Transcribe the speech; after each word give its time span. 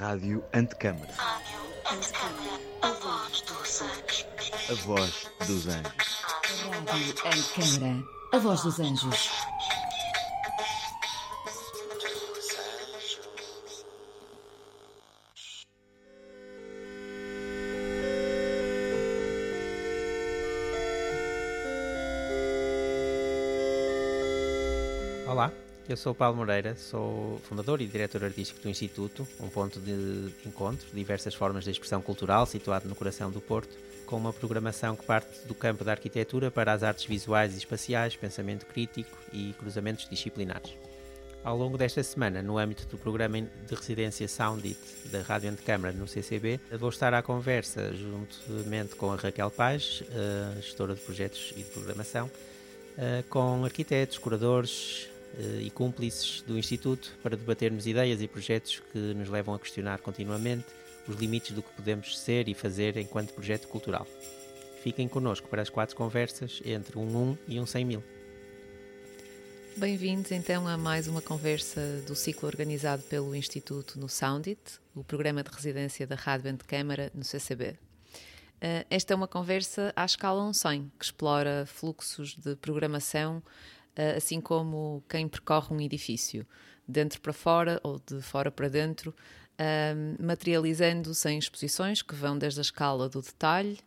Rádio 0.00 0.42
Antecâmara. 0.54 1.12
A 2.80 2.88
voz 2.88 3.42
dos 3.42 3.82
anjos. 3.82 4.26
A 4.70 4.74
voz 4.86 5.30
dos 5.46 5.68
anjos. 5.68 6.22
Rádio 6.86 7.14
Antecâmara. 7.26 8.04
A 8.32 8.38
voz 8.38 8.62
dos 8.62 8.80
anjos. 8.80 9.39
Eu 25.92 25.96
sou 25.96 26.14
Paulo 26.14 26.36
Moreira, 26.36 26.76
sou 26.76 27.40
fundador 27.42 27.80
e 27.80 27.86
diretor 27.86 28.22
artístico 28.22 28.60
do 28.60 28.68
Instituto, 28.68 29.26
um 29.40 29.48
ponto 29.48 29.80
de 29.80 30.30
encontro 30.46 30.86
de 30.86 30.94
diversas 30.94 31.34
formas 31.34 31.64
de 31.64 31.70
expressão 31.72 32.00
cultural 32.00 32.46
situado 32.46 32.88
no 32.88 32.94
coração 32.94 33.28
do 33.28 33.40
Porto, 33.40 33.76
com 34.06 34.16
uma 34.16 34.32
programação 34.32 34.94
que 34.94 35.04
parte 35.04 35.46
do 35.46 35.54
campo 35.54 35.82
da 35.82 35.90
arquitetura 35.90 36.48
para 36.48 36.72
as 36.72 36.84
artes 36.84 37.06
visuais 37.06 37.54
e 37.54 37.58
espaciais, 37.58 38.14
pensamento 38.14 38.66
crítico 38.66 39.16
e 39.32 39.52
cruzamentos 39.58 40.08
disciplinares. 40.08 40.76
Ao 41.42 41.56
longo 41.56 41.76
desta 41.76 42.02
semana, 42.04 42.40
no 42.40 42.56
âmbito 42.56 42.86
do 42.86 42.96
programa 42.96 43.40
de 43.40 43.74
residência 43.74 44.28
Soundit 44.28 44.78
da 45.06 45.22
Rádio 45.22 45.50
Antecâmara 45.50 45.92
no 45.92 46.06
CCB, 46.06 46.60
vou 46.78 46.90
estar 46.90 47.12
à 47.14 47.22
conversa 47.22 47.92
juntamente 47.96 48.94
com 48.94 49.10
a 49.10 49.16
Raquel 49.16 49.50
Paz, 49.50 50.04
gestora 50.60 50.94
de 50.94 51.00
projetos 51.00 51.52
e 51.56 51.62
de 51.62 51.70
programação, 51.70 52.30
com 53.28 53.64
arquitetos, 53.64 54.18
curadores, 54.18 55.06
eh, 55.06 55.09
e 55.60 55.70
cúmplices 55.70 56.42
do 56.42 56.58
Instituto 56.58 57.16
para 57.22 57.36
debatermos 57.36 57.86
ideias 57.86 58.20
e 58.20 58.28
projetos 58.28 58.82
que 58.92 58.98
nos 58.98 59.28
levam 59.28 59.54
a 59.54 59.58
questionar 59.58 59.98
continuamente 59.98 60.66
os 61.06 61.16
limites 61.16 61.52
do 61.52 61.62
que 61.62 61.72
podemos 61.72 62.18
ser 62.18 62.48
e 62.48 62.54
fazer 62.54 62.96
enquanto 62.96 63.32
projeto 63.32 63.68
cultural. 63.68 64.06
Fiquem 64.82 65.06
connosco 65.08 65.48
para 65.48 65.62
as 65.62 65.68
quatro 65.68 65.94
conversas 65.94 66.62
entre 66.64 66.98
um 66.98 67.32
1 67.32 67.38
e 67.48 67.60
um 67.60 67.66
100 67.66 67.84
mil. 67.84 68.02
Bem-vindos 69.76 70.32
então 70.32 70.66
a 70.66 70.76
mais 70.76 71.06
uma 71.06 71.22
conversa 71.22 72.02
do 72.06 72.14
ciclo 72.14 72.48
organizado 72.48 73.02
pelo 73.04 73.34
Instituto 73.34 73.98
no 73.98 74.08
Soundit, 74.08 74.60
o 74.94 75.04
programa 75.04 75.42
de 75.42 75.50
residência 75.50 76.06
da 76.06 76.16
Rádio 76.16 76.52
de 76.52 76.64
Câmara 76.64 77.10
no 77.14 77.24
CCB. 77.24 77.76
Eh, 78.60 78.86
esta 78.90 79.14
é 79.14 79.16
uma 79.16 79.28
conversa 79.28 79.92
à 79.96 80.04
escala 80.04 80.52
100, 80.52 80.92
que 80.98 81.04
explora 81.04 81.64
fluxos 81.66 82.36
de 82.36 82.56
programação 82.56 83.42
eh, 83.42 83.79
assim 84.16 84.40
como 84.40 85.02
quem 85.08 85.28
percorre 85.28 85.74
um 85.74 85.80
edifício, 85.80 86.46
dentro 86.90 87.20
para 87.20 87.32
fora 87.32 87.80
ou 87.82 88.00
de 88.04 88.20
fora 88.20 88.50
para 88.50 88.68
dentro, 88.68 89.14
ehm, 89.58 90.16
materializando-se 90.18 91.28
em 91.30 91.38
exposições 91.38 92.02
que 92.02 92.14
vão 92.14 92.36
desde 92.36 92.60
a 92.60 92.62
escala 92.62 93.08
do 93.08 93.22
detalhe, 93.22 93.78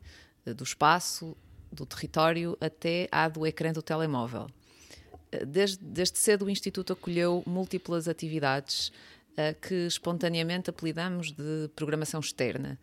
eh, 0.46 0.54
do 0.54 0.64
espaço, 0.64 1.36
do 1.72 1.86
território, 1.86 2.58
até 2.62 3.08
à 3.12 3.28
do 3.28 3.46
ecrã 3.46 3.72
do 3.72 3.82
telemóvel. 3.82 4.48
Eh, 5.32 5.46
desde, 5.46 5.84
desde 5.84 6.18
cedo 6.18 6.46
o 6.46 6.50
Instituto 6.50 6.94
acolheu 6.94 7.44
múltiplas 7.46 8.08
atividades 8.08 8.92
que 9.64 9.88
espontaneamente 9.88 10.70
apelidamos 10.70 11.32
de 11.32 11.68
programação 11.76 12.20
externa. 12.20 12.80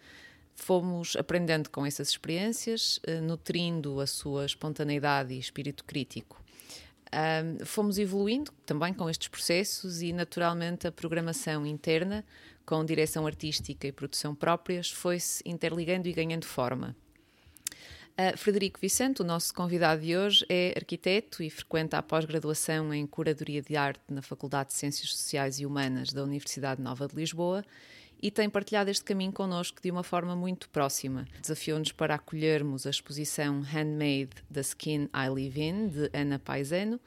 Fomos 0.56 1.14
aprendendo 1.14 1.70
com 1.70 1.86
essas 1.86 2.08
experiências, 2.08 2.98
nutrindo 3.22 4.00
a 4.00 4.06
sua 4.08 4.46
espontaneidade 4.46 5.32
e 5.32 5.38
espírito 5.38 5.84
crítico. 5.84 6.42
Um, 7.12 7.64
fomos 7.64 7.98
evoluindo 7.98 8.52
também 8.64 8.94
com 8.94 9.10
estes 9.10 9.26
processos 9.26 10.00
e, 10.00 10.12
naturalmente, 10.12 10.86
a 10.86 10.92
programação 10.92 11.66
interna, 11.66 12.24
com 12.64 12.84
direção 12.84 13.26
artística 13.26 13.86
e 13.86 13.90
produção 13.92 14.32
próprias, 14.32 14.90
foi-se 14.90 15.42
interligando 15.44 16.06
e 16.06 16.12
ganhando 16.12 16.46
forma. 16.46 16.94
Uh, 18.10 18.36
Frederico 18.36 18.78
Vicente, 18.78 19.22
o 19.22 19.24
nosso 19.24 19.52
convidado 19.52 20.02
de 20.02 20.16
hoje, 20.16 20.46
é 20.48 20.72
arquiteto 20.76 21.42
e 21.42 21.50
frequenta 21.50 21.98
a 21.98 22.02
pós-graduação 22.02 22.94
em 22.94 23.06
Curadoria 23.06 23.60
de 23.60 23.76
Arte 23.76 24.02
na 24.08 24.22
Faculdade 24.22 24.68
de 24.68 24.74
Ciências 24.74 25.10
Sociais 25.10 25.58
e 25.58 25.66
Humanas 25.66 26.12
da 26.12 26.22
Universidade 26.22 26.80
Nova 26.80 27.08
de 27.08 27.16
Lisboa 27.16 27.64
e 28.22 28.30
tem 28.30 28.50
partilhado 28.50 28.90
este 28.90 29.04
caminho 29.04 29.32
connosco 29.32 29.80
de 29.82 29.90
uma 29.90 30.02
forma 30.02 30.36
muito 30.36 30.68
próxima. 30.68 31.26
Desafiou-nos 31.40 31.92
para 31.92 32.14
acolhermos 32.14 32.86
a 32.86 32.90
exposição 32.90 33.60
Handmade 33.60 34.30
The 34.52 34.60
Skin 34.60 35.08
I 35.14 35.28
Live 35.28 35.60
In, 35.60 35.88
de 35.88 36.10
Ana 36.12 36.38
Paisano, 36.38 37.00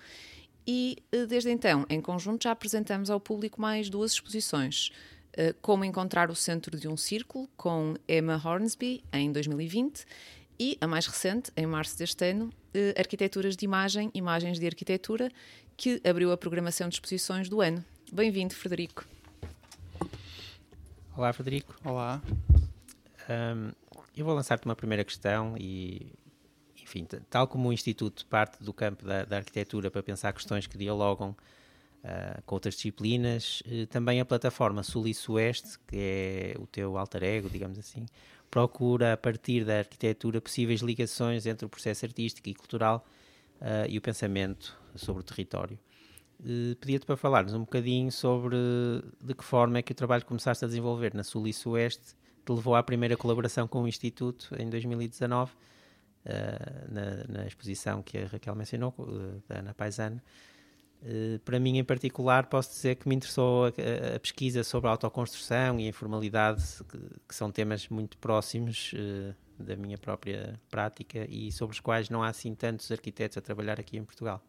e 0.65 0.97
eh, 1.11 1.25
desde 1.25 1.51
então, 1.51 1.85
em 1.89 2.01
conjunto, 2.01 2.43
já 2.43 2.51
apresentamos 2.51 3.09
ao 3.09 3.19
público 3.19 3.61
mais 3.61 3.89
duas 3.89 4.13
exposições. 4.13 4.91
Eh, 5.35 5.53
como 5.61 5.83
Encontrar 5.83 6.29
o 6.31 6.35
Centro 6.35 6.77
de 6.77 6.87
um 6.87 6.95
Círculo, 6.95 7.49
com 7.57 7.95
Emma 8.07 8.41
Hornsby, 8.43 9.03
em 9.11 9.31
2020, 9.31 10.05
e 10.59 10.77
a 10.79 10.87
mais 10.87 11.07
recente, 11.07 11.51
em 11.57 11.65
março 11.65 11.97
deste 11.97 12.29
ano, 12.29 12.51
eh, 12.73 12.93
Arquiteturas 12.97 13.57
de 13.57 13.65
Imagem, 13.65 14.09
Imagens 14.13 14.59
de 14.59 14.65
Arquitetura, 14.65 15.29
que 15.75 16.01
abriu 16.07 16.31
a 16.31 16.37
programação 16.37 16.87
de 16.87 16.95
exposições 16.95 17.49
do 17.49 17.61
ano. 17.61 17.83
Bem-vindo, 18.11 18.53
Frederico. 18.53 19.12
Olá, 21.15 21.31
Frederico. 21.31 21.75
Olá. 21.85 22.19
Um, 23.29 23.71
eu 24.17 24.25
vou 24.25 24.33
lançar-te 24.33 24.65
uma 24.65 24.75
primeira 24.75 25.03
questão 25.03 25.55
e, 25.59 26.11
enfim, 26.81 27.05
tal 27.29 27.47
como 27.47 27.69
o 27.69 27.73
Instituto 27.73 28.25
parte 28.25 28.63
do 28.63 28.73
campo 28.73 29.05
da, 29.05 29.23
da 29.23 29.37
arquitetura 29.37 29.91
para 29.91 30.01
pensar 30.01 30.33
questões 30.33 30.65
que 30.65 30.75
dialogam 30.75 31.29
uh, 32.03 32.41
com 32.47 32.55
outras 32.55 32.73
disciplinas, 32.73 33.61
uh, 33.67 33.85
também 33.87 34.19
a 34.19 34.25
plataforma 34.25 34.81
Sul 34.81 35.07
e 35.07 35.13
Sueste, 35.13 35.77
que 35.87 35.95
é 35.95 36.55
o 36.59 36.65
teu 36.65 36.97
alter 36.97 37.23
ego, 37.23 37.47
digamos 37.47 37.77
assim, 37.77 38.07
procura, 38.49 39.13
a 39.13 39.17
partir 39.17 39.63
da 39.63 39.77
arquitetura, 39.77 40.41
possíveis 40.41 40.81
ligações 40.81 41.45
entre 41.45 41.63
o 41.63 41.69
processo 41.69 42.03
artístico 42.07 42.49
e 42.49 42.55
cultural 42.55 43.05
uh, 43.61 43.87
e 43.87 43.99
o 43.99 44.01
pensamento 44.01 44.75
sobre 44.95 45.21
o 45.21 45.23
território. 45.23 45.77
Uh, 46.39 46.75
Pedia-te 46.75 47.05
para 47.05 47.15
falarmos 47.15 47.53
um 47.53 47.61
bocadinho 47.61 48.11
sobre 48.11 48.57
de 49.21 49.33
que 49.33 49.43
forma 49.43 49.77
é 49.77 49.81
que 49.81 49.91
o 49.91 49.95
trabalho 49.95 50.23
que 50.23 50.27
começaste 50.27 50.63
a 50.65 50.67
desenvolver 50.67 51.13
na 51.13 51.23
Sul 51.23 51.47
e 51.47 51.53
Sueste 51.53 52.15
te 52.45 52.51
levou 52.51 52.75
à 52.75 52.83
primeira 52.83 53.15
colaboração 53.15 53.67
com 53.67 53.83
o 53.83 53.87
Instituto 53.87 54.53
em 54.59 54.69
2019, 54.69 55.51
uh, 55.51 55.55
eh, 56.25 56.87
na, 56.89 57.39
na, 57.39 57.47
exposição 57.47 58.03
que 58.03 58.17
a 58.17 58.27
Raquel 58.27 58.53
mencionou, 58.53 58.93
uh, 58.97 59.41
da 59.47 59.59
Ana 59.59 59.73
Paisano. 59.73 60.21
Para 61.43 61.59
mim, 61.59 61.77
em 61.77 61.83
particular, 61.83 62.47
posso 62.47 62.71
dizer 62.71 62.95
que 62.95 63.09
me 63.09 63.15
interessou 63.15 63.65
a, 63.65 63.67
a, 63.67 64.15
a 64.15 64.19
pesquisa 64.21 64.63
sobre 64.63 64.87
a 64.87 64.91
autoconstrução 64.91 65.77
e 65.77 65.85
a 65.85 65.89
informalidade, 65.89 66.63
que, 66.89 66.97
que 67.27 67.35
são 67.35 67.51
temas 67.51 67.89
muito 67.89 68.17
próximos 68.17 68.93
da 69.59 69.75
minha 69.75 69.97
própria 69.97 70.59
prática 70.69 71.25
e 71.29 71.51
sobre 71.51 71.73
os 71.73 71.79
quais 71.79 72.09
não 72.09 72.23
há 72.23 72.29
assim 72.29 72.55
tantos 72.55 72.91
arquitetos 72.91 73.37
a 73.37 73.41
trabalhar 73.41 73.79
aqui 73.79 73.97
em 73.97 74.03
Portugal. 74.03 74.41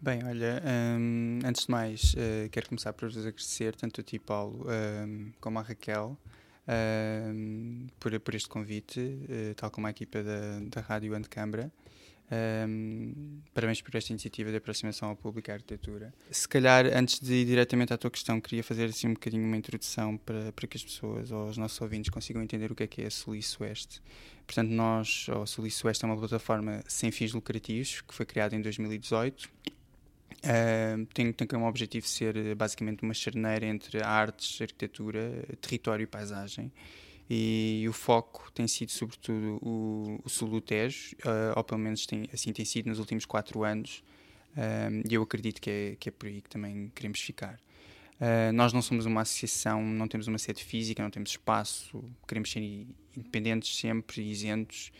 Bem, 0.00 0.22
olha, 0.24 0.62
um, 0.98 1.40
antes 1.44 1.64
de 1.64 1.70
mais, 1.70 2.14
uh, 2.14 2.50
quero 2.50 2.68
começar 2.68 2.92
por 2.92 3.08
vos 3.08 3.16
agradecer, 3.16 3.74
tanto 3.74 4.02
a 4.02 4.04
ti, 4.04 4.18
Paulo, 4.18 4.66
um, 4.68 5.32
como 5.40 5.58
a 5.58 5.62
Raquel, 5.62 6.18
um, 6.68 7.86
por, 7.98 8.20
por 8.20 8.34
este 8.34 8.48
convite, 8.48 9.00
uh, 9.00 9.54
tal 9.56 9.70
como 9.70 9.86
a 9.86 9.90
equipa 9.90 10.22
da, 10.22 10.60
da 10.68 10.80
Rádio 10.82 11.14
Antecâmara. 11.14 11.72
Um, 12.28 13.40
parabéns 13.54 13.80
por 13.80 13.94
esta 13.94 14.12
iniciativa 14.12 14.50
de 14.50 14.56
aproximação 14.56 15.08
ao 15.08 15.16
público 15.16 15.50
à 15.50 15.54
arquitetura. 15.54 16.12
Se 16.30 16.46
calhar, 16.46 16.84
antes 16.86 17.18
de 17.18 17.32
ir 17.32 17.46
diretamente 17.46 17.92
à 17.92 17.96
tua 17.96 18.10
questão, 18.10 18.38
queria 18.38 18.62
fazer 18.62 18.86
assim 18.86 19.06
um 19.06 19.14
bocadinho 19.14 19.44
uma 19.44 19.56
introdução 19.56 20.18
para, 20.18 20.52
para 20.52 20.66
que 20.66 20.76
as 20.76 20.84
pessoas 20.84 21.30
ou 21.30 21.48
os 21.48 21.56
nossos 21.56 21.80
ouvintes 21.80 22.10
consigam 22.10 22.42
entender 22.42 22.70
o 22.70 22.74
que 22.74 22.82
é 22.82 22.86
que 22.86 23.02
é 23.02 23.06
a 23.06 23.10
Sul 23.10 23.36
e 23.36 23.42
Sueste. 23.42 24.02
Portanto, 24.44 24.70
nós, 24.70 25.26
a 25.30 25.46
Sul 25.46 25.66
e 25.66 25.70
Sueste 25.70 26.04
é 26.04 26.08
uma 26.08 26.18
plataforma 26.18 26.82
sem 26.86 27.10
fins 27.10 27.32
lucrativos 27.32 28.02
que 28.02 28.12
foi 28.12 28.26
criada 28.26 28.54
em 28.54 28.60
2018 28.60 29.48
Uh, 30.44 31.06
tem, 31.06 31.32
tem 31.32 31.46
como 31.46 31.66
objetivo 31.66 32.06
ser 32.06 32.36
eh, 32.36 32.54
basicamente 32.54 33.02
uma 33.02 33.14
charneira 33.14 33.66
entre 33.66 34.02
artes, 34.02 34.60
arquitetura, 34.60 35.44
território 35.60 36.04
e 36.04 36.06
paisagem. 36.06 36.70
E, 37.28 37.80
e 37.82 37.88
o 37.88 37.92
foco 37.92 38.50
tem 38.54 38.68
sido 38.68 38.90
sobretudo 38.92 39.58
o, 39.60 40.20
o 40.24 40.28
sul 40.28 40.48
do 40.48 40.60
Tejo, 40.60 41.16
uh, 41.24 41.56
ou 41.56 41.64
pelo 41.64 41.80
menos 41.80 42.06
tem, 42.06 42.28
assim 42.32 42.52
tem 42.52 42.64
sido 42.64 42.86
nos 42.86 42.98
últimos 42.98 43.24
quatro 43.24 43.64
anos, 43.64 44.04
uh, 44.52 45.02
e 45.08 45.14
eu 45.14 45.22
acredito 45.22 45.60
que 45.60 45.70
é, 45.70 45.96
que 45.98 46.08
é 46.08 46.12
por 46.12 46.28
aí 46.28 46.40
que 46.40 46.48
também 46.48 46.90
queremos 46.94 47.20
ficar. 47.20 47.58
Uh, 48.20 48.52
nós 48.54 48.72
não 48.72 48.80
somos 48.80 49.06
uma 49.06 49.22
associação, 49.22 49.82
não 49.82 50.06
temos 50.06 50.28
uma 50.28 50.38
sede 50.38 50.64
física, 50.64 51.02
não 51.02 51.10
temos 51.10 51.30
espaço, 51.30 52.02
queremos 52.26 52.50
ser 52.50 52.60
independentes 53.16 53.76
sempre, 53.76 54.22
isentos 54.22 54.92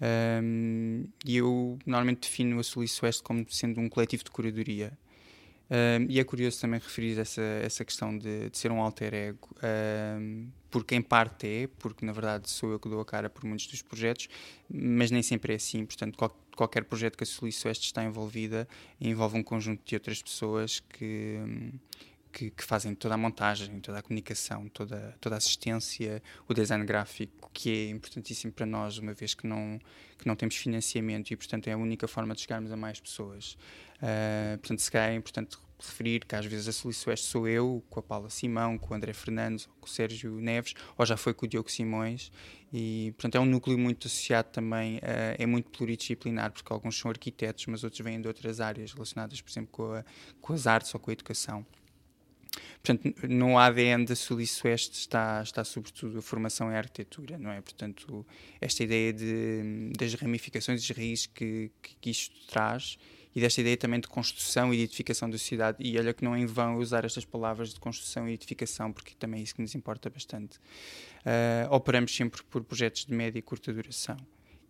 um, 0.00 1.04
e 1.24 1.36
eu 1.36 1.78
normalmente 1.84 2.28
defino 2.28 2.58
a 2.58 2.62
Sul 2.62 2.84
e 2.84 2.88
Sueste 2.88 3.22
como 3.22 3.44
sendo 3.50 3.80
um 3.80 3.88
coletivo 3.88 4.24
de 4.24 4.30
curadoria. 4.30 4.92
Um, 5.70 6.06
e 6.08 6.18
é 6.18 6.24
curioso 6.24 6.58
também 6.60 6.80
referir 6.80 7.18
essa, 7.18 7.42
essa 7.42 7.84
questão 7.84 8.16
de, 8.16 8.48
de 8.48 8.56
ser 8.56 8.72
um 8.72 8.80
alter 8.80 9.12
ego, 9.12 9.50
um, 10.18 10.48
porque 10.70 10.94
em 10.94 11.02
parte 11.02 11.46
é, 11.46 11.66
porque 11.78 12.06
na 12.06 12.12
verdade 12.12 12.48
sou 12.48 12.72
eu 12.72 12.80
que 12.80 12.88
dou 12.88 13.00
a 13.00 13.04
cara 13.04 13.28
por 13.28 13.44
muitos 13.44 13.66
dos 13.66 13.82
projetos, 13.82 14.28
mas 14.70 15.10
nem 15.10 15.22
sempre 15.22 15.52
é 15.52 15.56
assim. 15.56 15.84
Portanto, 15.84 16.16
qual, 16.16 16.34
qualquer 16.56 16.84
projeto 16.84 17.18
que 17.18 17.24
a 17.24 17.26
Sul 17.26 17.48
e 17.48 17.52
Sueste 17.52 17.84
está 17.84 18.02
envolvida 18.02 18.66
envolve 18.98 19.36
um 19.36 19.42
conjunto 19.42 19.82
de 19.84 19.94
outras 19.94 20.22
pessoas 20.22 20.80
que, 20.80 21.38
que, 22.38 22.50
que, 22.50 22.62
fazem 22.62 22.94
toda 22.94 23.14
a 23.14 23.18
montagem, 23.18 23.80
toda 23.80 23.98
a 23.98 24.02
comunicação, 24.02 24.68
toda, 24.68 25.16
toda 25.20 25.34
a 25.34 25.38
assistência, 25.38 26.22
o 26.46 26.54
design 26.54 26.84
gráfico, 26.84 27.50
que 27.52 27.68
é 27.68 27.90
importantíssimo 27.90 28.52
para 28.52 28.64
nós, 28.64 28.96
uma 28.98 29.12
vez 29.12 29.34
que 29.34 29.44
não, 29.44 29.80
que 30.16 30.24
não 30.24 30.36
temos 30.36 30.54
financiamento 30.54 31.32
e, 31.32 31.36
portanto, 31.36 31.66
é 31.66 31.72
a 31.72 31.76
única 31.76 32.06
forma 32.06 32.36
de 32.36 32.42
chegarmos 32.42 32.70
a 32.70 32.76
mais 32.76 33.00
pessoas. 33.00 33.58
Uh, 33.96 34.56
portanto, 34.58 34.78
se 34.78 34.90
calhar 34.90 35.10
é 35.10 35.14
importante 35.16 35.58
referir 35.80 36.24
que 36.24 36.36
às 36.36 36.46
vezes 36.46 36.68
a 36.68 36.72
Suíça 36.72 37.16
sou 37.16 37.48
eu, 37.48 37.82
com 37.90 37.98
a 37.98 38.02
Paula 38.04 38.30
Simão, 38.30 38.78
com 38.78 38.94
o 38.94 38.96
André 38.96 39.12
Fernandes, 39.12 39.66
com 39.80 39.86
o 39.86 39.90
Sérgio 39.90 40.30
Neves, 40.40 40.74
ou 40.96 41.04
já 41.04 41.16
foi 41.16 41.34
com 41.34 41.44
o 41.44 41.48
Diogo 41.48 41.68
Simões, 41.68 42.30
e 42.72 43.12
portanto 43.16 43.34
é 43.34 43.40
um 43.40 43.46
núcleo 43.46 43.76
muito 43.76 44.06
associado 44.06 44.48
também, 44.52 44.98
uh, 44.98 45.34
é 45.36 45.44
muito 45.44 45.70
pluridisciplinar, 45.70 46.52
porque 46.52 46.72
alguns 46.72 46.96
são 46.96 47.10
arquitetos, 47.10 47.66
mas 47.66 47.82
outros 47.82 48.00
vêm 48.00 48.20
de 48.20 48.28
outras 48.28 48.60
áreas 48.60 48.92
relacionadas, 48.92 49.40
por 49.40 49.50
exemplo, 49.50 49.70
com, 49.72 49.92
a, 49.92 50.04
com 50.40 50.52
as 50.52 50.68
artes 50.68 50.94
ou 50.94 51.00
com 51.00 51.10
a 51.10 51.12
educação. 51.12 51.66
Portanto, 52.82 53.14
no 53.28 53.58
ADN 53.58 54.04
da 54.04 54.16
Sul 54.16 54.40
e 54.40 54.46
Sueste 54.46 54.98
está, 54.98 55.42
está 55.42 55.64
sobretudo 55.64 56.18
a 56.18 56.22
formação 56.22 56.72
em 56.72 56.76
arquitetura, 56.76 57.38
não 57.38 57.50
é? 57.50 57.60
Portanto, 57.60 58.26
esta 58.60 58.82
ideia 58.82 59.12
de, 59.12 59.92
das 59.98 60.14
ramificações 60.14 60.88
e 60.88 60.92
raízes 60.92 61.26
que, 61.26 61.70
que, 61.82 61.96
que 62.00 62.10
isto 62.10 62.34
traz 62.46 62.98
e 63.34 63.40
desta 63.40 63.60
ideia 63.60 63.76
também 63.76 64.00
de 64.00 64.08
construção 64.08 64.72
e 64.72 64.78
de 64.78 64.82
edificação 64.84 65.28
da 65.30 65.38
sociedade. 65.38 65.78
E 65.80 65.96
olha 65.98 66.12
que 66.12 66.24
não 66.24 66.34
é 66.34 66.40
em 66.40 66.46
vão 66.46 66.76
usar 66.78 67.04
estas 67.04 67.24
palavras 67.24 67.72
de 67.72 67.80
construção 67.80 68.28
e 68.28 68.32
edificação, 68.32 68.92
porque 68.92 69.14
também 69.14 69.40
é 69.40 69.44
isso 69.44 69.54
que 69.54 69.62
nos 69.62 69.74
importa 69.74 70.10
bastante. 70.10 70.58
Uh, 70.58 71.70
operamos 71.70 72.14
sempre 72.14 72.42
por 72.44 72.64
projetos 72.64 73.04
de 73.04 73.14
média 73.14 73.38
e 73.38 73.42
curta 73.42 73.72
duração. 73.72 74.16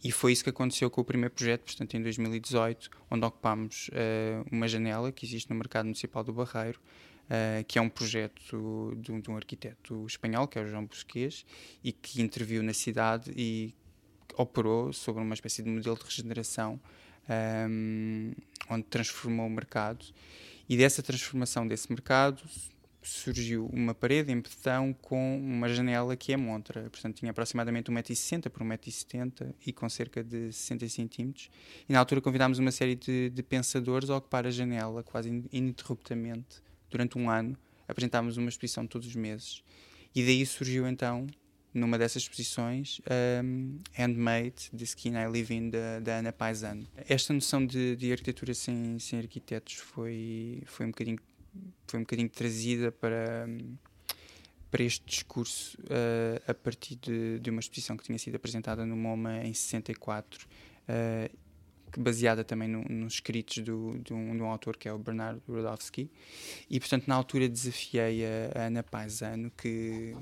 E 0.03 0.13
foi 0.13 0.33
isso 0.33 0.45
que 0.45 0.51
aconteceu 0.51 0.89
com 0.91 1.01
o 1.01 1.05
primeiro 1.05 1.35
projeto, 1.35 1.65
portanto, 1.65 1.95
em 1.97 2.03
2018, 2.03 2.91
onde 3.11 3.25
ocupámos 3.25 3.89
uh, 3.89 4.47
uma 4.53 4.69
janela 4.69 5.11
que 5.11 5.25
existe 5.27 5.51
no 5.51 5.57
mercado 5.57 5.87
municipal 5.87 6.23
do 6.23 6.33
Barreiro, 6.33 6.81
uh, 7.29 7.65
que 7.65 7.79
é 7.79 7.83
um 7.83 7.89
projeto 7.89 8.97
de 8.97 9.13
um, 9.13 9.21
de 9.21 9.31
um, 9.31 9.37
arquiteto 9.37 10.07
espanhol, 10.07 10.49
que 10.49 10.59
é 10.59 10.63
o 10.63 10.67
João 10.67 10.85
Busquets, 10.85 11.45
e 11.83 11.93
que 11.93 12.21
interviu 12.21 12.63
na 12.63 12.73
cidade 12.73 13.33
e 13.37 13.75
operou 14.37 14.93
sobre 14.93 15.23
uma 15.23 15.35
espécie 15.35 15.63
de 15.63 15.69
modelo 15.69 15.97
de 15.97 16.05
regeneração 16.05 16.81
um, 17.69 18.33
onde 18.71 18.85
transformou 18.85 19.47
o 19.47 19.51
mercado. 19.51 20.05
E 20.69 20.77
dessa 20.77 21.03
transformação 21.03 21.67
desse 21.67 21.91
mercado 21.91 22.43
surgiu 23.01 23.67
uma 23.73 23.95
parede 23.95 24.31
em 24.31 24.41
betão 24.41 24.93
com 24.93 25.39
uma 25.39 25.69
janela 25.69 26.15
que 26.17 26.33
é 26.33 26.37
montra. 26.37 26.91
Portanto, 26.91 27.17
tinha 27.17 27.31
aproximadamente 27.31 27.91
1,60m 27.91 28.51
por 28.51 28.63
1,70m 28.63 29.55
e 29.65 29.73
com 29.73 29.89
cerca 29.89 30.23
de 30.23 30.53
60 30.53 30.87
cm. 30.89 31.33
E 31.89 31.93
na 31.93 32.01
altura 32.01 32.21
convidámos 32.21 32.59
uma 32.59 32.71
série 32.71 32.95
de, 32.95 33.31
de 33.31 33.43
pensadores 33.43 34.11
a 34.11 34.17
ocupar 34.17 34.47
a 34.47 34.51
janela 34.51 35.03
quase 35.03 35.29
ininterruptamente 35.51 36.68
durante 36.91 37.19
um 37.19 37.31
ano. 37.31 37.57
Apresentámos 37.87 38.37
uma 38.37 38.49
exposição 38.49 38.87
todos 38.87 39.09
os 39.09 39.17
meses. 39.17 39.63
E 40.15 40.25
daí 40.25 40.45
surgiu 40.45 40.87
então 40.87 41.27
numa 41.73 41.99
dessas 41.99 42.23
exposições, 42.23 43.01
um, 43.45 43.79
Handmade, 43.97 44.71
The 44.77 44.85
Skin 44.85 45.13
I 45.13 45.27
Live 45.29 45.55
In, 45.55 45.71
da, 45.71 46.19
Ana 46.19 46.33
Paisano. 46.33 46.87
Esta 47.09 47.33
noção 47.33 47.65
de, 47.65 47.97
de 47.97 48.11
arquitetura 48.11 48.55
sem, 48.55 48.99
sem 48.99 49.19
arquitetos 49.19 49.75
foi, 49.75 50.63
foi, 50.67 50.87
um 50.87 50.91
bocadinho, 50.91 51.19
foi 51.87 52.01
um 52.01 52.03
bocadinho 52.03 52.29
trazida 52.29 52.91
para, 52.91 53.47
para 54.71 54.83
este 54.83 55.05
discurso 55.07 55.79
uh, 55.83 56.43
a 56.47 56.55
partir 56.55 56.97
de, 56.97 57.39
de 57.39 57.51
uma 57.51 57.61
exposição 57.61 57.97
que 57.97 58.05
tinha 58.05 58.19
sido 58.19 58.35
apresentada 58.35 58.85
no 58.85 58.97
MoMA 58.97 59.45
em 59.45 59.53
64, 59.53 60.47
uh, 60.47 61.39
baseada 61.97 62.45
também 62.45 62.69
no, 62.69 62.83
nos 62.83 63.15
escritos 63.15 63.59
do, 63.59 63.99
de, 63.99 64.13
um, 64.13 64.37
de 64.37 64.43
um 64.43 64.47
autor 64.47 64.77
que 64.77 64.89
é 64.89 64.93
o 64.93 64.99
Bernardo 64.99 65.41
Rudowski. 65.49 66.11
E, 66.69 66.79
portanto, 66.79 67.07
na 67.07 67.15
altura 67.15 67.49
desafiei 67.49 68.25
a, 68.25 68.61
a 68.61 68.67
Ana 68.67 68.83
Paisano 68.83 69.51
que 69.57 70.15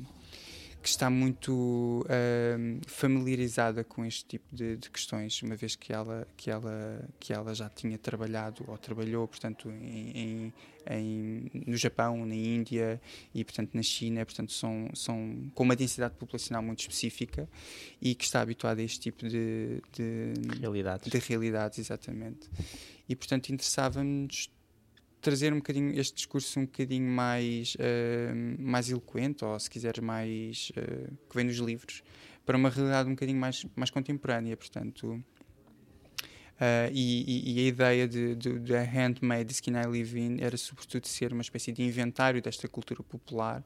que 0.83 0.89
está 0.89 1.11
muito 1.11 2.05
uh, 2.05 2.81
familiarizada 2.87 3.83
com 3.83 4.05
este 4.05 4.25
tipo 4.25 4.55
de, 4.55 4.77
de, 4.77 4.91
questões, 4.91 5.43
uma 5.43 5.57
vez 5.57 5.75
que 5.75 5.93
ela, 5.93 6.27
que, 6.37 6.51
ela, 6.51 7.09
que 7.19 7.33
ela 7.33 7.55
já 7.55 7.69
tinha 7.69 7.99
trabalhado 7.99 8.65
ou 8.69 8.79
trabalhou, 8.79 9.27
portanto, 9.27 9.71
em, 9.71 10.11
em, 10.17 10.53
em, 10.89 11.51
no 11.67 11.77
Japão, 11.77 12.25
na 12.25 12.35
Índia 12.35 13.01
e, 13.35 13.45
portanto, 13.45 13.75
na 13.75 13.83
China, 13.83 14.25
portanto, 14.25 14.53
são, 14.53 14.89
são 14.95 15.51
com 15.55 15.65
uma 15.65 15.75
densidade 15.75 16.15
populacional 16.15 16.63
muito 16.63 16.81
específica 16.81 17.49
e 18.01 18.15
que 18.15 18.25
está 18.25 18.41
habituada 18.41 18.81
a 18.81 18.85
este 18.85 19.01
tipo 19.01 19.29
de, 19.29 19.83
de 19.93 20.35
realidades. 20.61 21.11
De 21.11 21.19
realidades, 21.19 21.79
exatamente. 21.79 22.49
E, 23.09 23.17
portanto, 23.17 23.51
interessava-nos 23.51 24.51
trazer 25.27 25.53
um 25.53 25.57
bocadinho 25.57 25.99
este 25.99 26.15
discurso 26.15 26.61
um 26.61 26.67
bocadinho 26.67 27.11
mais, 27.11 27.75
uh, 27.75 28.63
mais 28.63 28.89
eloquente, 28.89 29.45
ou 29.45 29.59
se 29.59 29.69
quiser 29.69 30.01
mais 30.01 30.71
uh, 30.77 31.13
que 31.29 31.35
vem 31.35 31.47
nos 31.47 31.57
livros, 31.57 32.05
para 32.45 32.57
uma 32.57 32.71
realidade 32.71 33.09
um 33.09 33.15
bocadinho 33.15 33.41
mais, 33.41 33.67
mais 33.75 33.91
contemporânea, 33.91 34.57
portanto. 34.57 35.15
Uh, 35.15 36.89
e, 36.93 37.59
e, 37.59 37.59
a 37.59 37.69
ideia 37.69 38.09
da 38.09 38.83
Handmade 38.85 39.53
Skin 39.53 39.73
I 39.73 39.87
Live 39.89 40.19
In 40.19 40.37
era 40.41 40.57
sobretudo 40.57 41.09
ser 41.09 41.33
uma 41.33 41.43
espécie 41.43 41.73
de 41.73 41.83
inventário 41.83 42.41
desta 42.41 42.69
cultura 42.69 43.03
popular 43.03 43.65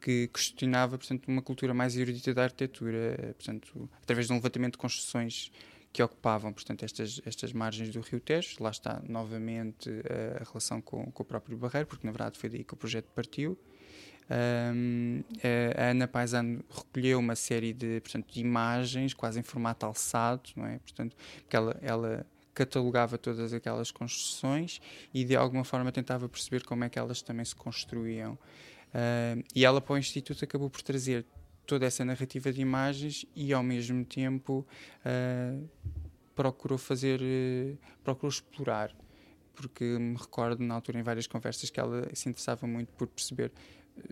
que 0.00 0.26
questionava, 0.26 0.98
portanto, 0.98 1.28
uma 1.28 1.42
cultura 1.42 1.72
mais 1.72 1.96
erudita 1.96 2.34
da 2.34 2.42
arquitetura, 2.42 3.34
portanto, 3.36 3.88
através 4.02 4.26
de 4.26 4.32
um 4.32 4.36
levantamento 4.36 4.72
de 4.72 4.78
construções 4.78 5.52
que 5.98 6.02
ocupavam, 6.02 6.52
portanto, 6.52 6.84
estas, 6.84 7.20
estas 7.26 7.52
margens 7.52 7.90
do 7.90 8.00
Rio 8.00 8.20
Tejo. 8.20 8.62
Lá 8.62 8.70
está 8.70 9.02
novamente 9.08 9.90
a, 9.90 10.42
a 10.42 10.44
relação 10.44 10.80
com, 10.80 11.10
com, 11.10 11.22
o 11.24 11.26
próprio 11.26 11.58
Barreiro, 11.58 11.88
porque 11.88 12.06
na 12.06 12.12
verdade 12.12 12.38
foi 12.38 12.48
daí 12.48 12.62
que 12.62 12.72
o 12.72 12.76
projeto 12.76 13.06
partiu. 13.12 13.58
Um, 14.30 15.24
a 15.76 15.90
Ana 15.90 16.06
Paisano 16.06 16.64
recolheu 16.70 17.18
uma 17.18 17.34
série 17.34 17.72
de, 17.72 18.00
portanto, 18.00 18.32
de 18.32 18.38
imagens, 18.38 19.12
quase 19.12 19.40
em 19.40 19.42
formato 19.42 19.86
alçado, 19.86 20.50
não 20.54 20.66
é? 20.66 20.78
Portanto, 20.78 21.16
porque 21.40 21.56
ela, 21.56 21.76
ela 21.82 22.26
catalogava 22.54 23.18
todas 23.18 23.52
aquelas 23.52 23.90
construções 23.90 24.80
e 25.12 25.24
de 25.24 25.34
alguma 25.34 25.64
forma 25.64 25.90
tentava 25.90 26.28
perceber 26.28 26.62
como 26.62 26.84
é 26.84 26.88
que 26.88 26.98
elas 26.98 27.22
também 27.22 27.44
se 27.44 27.56
construíam. 27.56 28.34
Uh, 28.94 29.42
e 29.52 29.64
ela 29.64 29.80
para 29.80 29.94
o 29.94 29.98
Instituto 29.98 30.44
acabou 30.44 30.70
por 30.70 30.80
trazer 30.80 31.26
toda 31.68 31.84
essa 31.84 32.02
narrativa 32.02 32.50
de 32.50 32.62
imagens 32.62 33.26
e 33.36 33.52
ao 33.52 33.62
mesmo 33.62 34.02
tempo 34.02 34.66
uh, 35.04 35.68
procurou 36.34 36.78
fazer, 36.78 37.20
uh, 37.20 37.78
procurou 38.02 38.30
explorar, 38.30 38.90
porque 39.54 39.84
me 39.84 40.16
recordo 40.16 40.64
na 40.64 40.74
altura 40.74 40.98
em 40.98 41.02
várias 41.02 41.26
conversas 41.26 41.68
que 41.68 41.78
ela 41.78 42.08
se 42.14 42.26
interessava 42.26 42.66
muito 42.66 42.88
por 42.94 43.06
perceber 43.06 43.52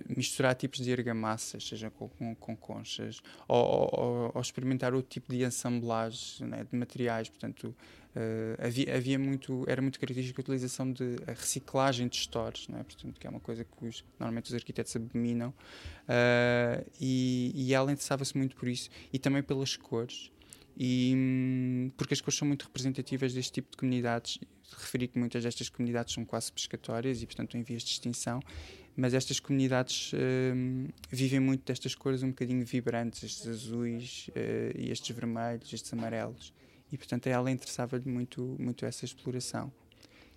misturar 0.09 0.55
tipos 0.55 0.81
de 0.81 0.93
argamassas, 0.93 1.67
seja 1.67 1.91
com, 1.91 2.09
com, 2.09 2.35
com 2.35 2.57
conchas, 2.57 3.21
ou, 3.49 3.91
ou, 3.93 4.33
ou, 4.35 4.41
experimentar 4.41 4.95
outro 4.95 5.09
tipo 5.11 5.33
de 5.33 5.45
assemblagem 5.45 6.47
né, 6.47 6.67
de 6.71 6.77
materiais. 6.77 7.29
Portanto, 7.29 7.75
uh, 8.15 8.65
havia, 8.67 8.97
havia 8.97 9.19
muito, 9.19 9.65
era 9.67 9.81
muito 9.83 9.99
característica 9.99 10.41
a 10.41 10.43
utilização 10.43 10.93
de 10.93 11.17
a 11.27 11.33
reciclagem 11.33 12.09
de 12.09 12.17
stores, 12.17 12.69
né, 12.69 12.83
portanto, 12.83 13.19
que 13.19 13.27
é 13.27 13.31
uma 13.31 13.41
coisa 13.41 13.65
que 13.65 13.87
os, 13.87 14.05
normalmente 14.19 14.47
os 14.47 14.55
arquitetos 14.55 14.95
abominam. 14.97 15.51
Uh, 15.51 16.85
e, 17.01 17.53
e 17.55 17.75
ela 17.75 17.91
interessava-se 17.91 18.37
muito 18.37 18.57
por 18.57 18.69
isso 18.69 18.91
e 19.13 19.19
também 19.19 19.43
pelas 19.43 19.77
cores. 19.77 20.31
E, 20.79 21.15
hum, 21.17 21.91
porque 21.97 22.13
as 22.13 22.21
cores 22.21 22.39
são 22.39 22.47
muito 22.47 22.65
representativas 22.65 23.33
deste 23.33 23.51
tipo 23.51 23.71
de 23.71 23.79
comunidades. 23.79 24.39
Referi 24.77 25.09
que 25.09 25.19
muitas 25.19 25.43
destas 25.43 25.71
comunidades 25.71 26.13
são 26.13 26.25
quase 26.25 26.53
pescatórias 26.53 27.23
e, 27.23 27.27
portanto, 27.27 27.57
em 27.57 27.63
vias 27.63 27.83
de 27.83 27.93
extinção 27.93 28.41
mas 28.97 29.13
estas 29.13 29.39
comunidades 29.39 30.13
uh, 30.13 30.17
vivem 31.11 31.39
muito 31.39 31.65
destas 31.65 31.95
cores 31.95 32.23
um 32.23 32.29
bocadinho 32.29 32.65
vibrantes, 32.65 33.23
estes 33.23 33.47
azuis 33.47 34.29
uh, 34.31 34.79
e 34.79 34.91
estes 34.91 35.15
vermelhos, 35.15 35.73
estes 35.73 35.93
amarelos. 35.93 36.53
E, 36.91 36.97
portanto, 36.97 37.27
a 37.27 37.31
ela 37.31 37.51
interessava-lhe 37.51 38.09
muito, 38.09 38.57
muito 38.59 38.87
essa 38.87 39.05
exploração. 39.05 39.71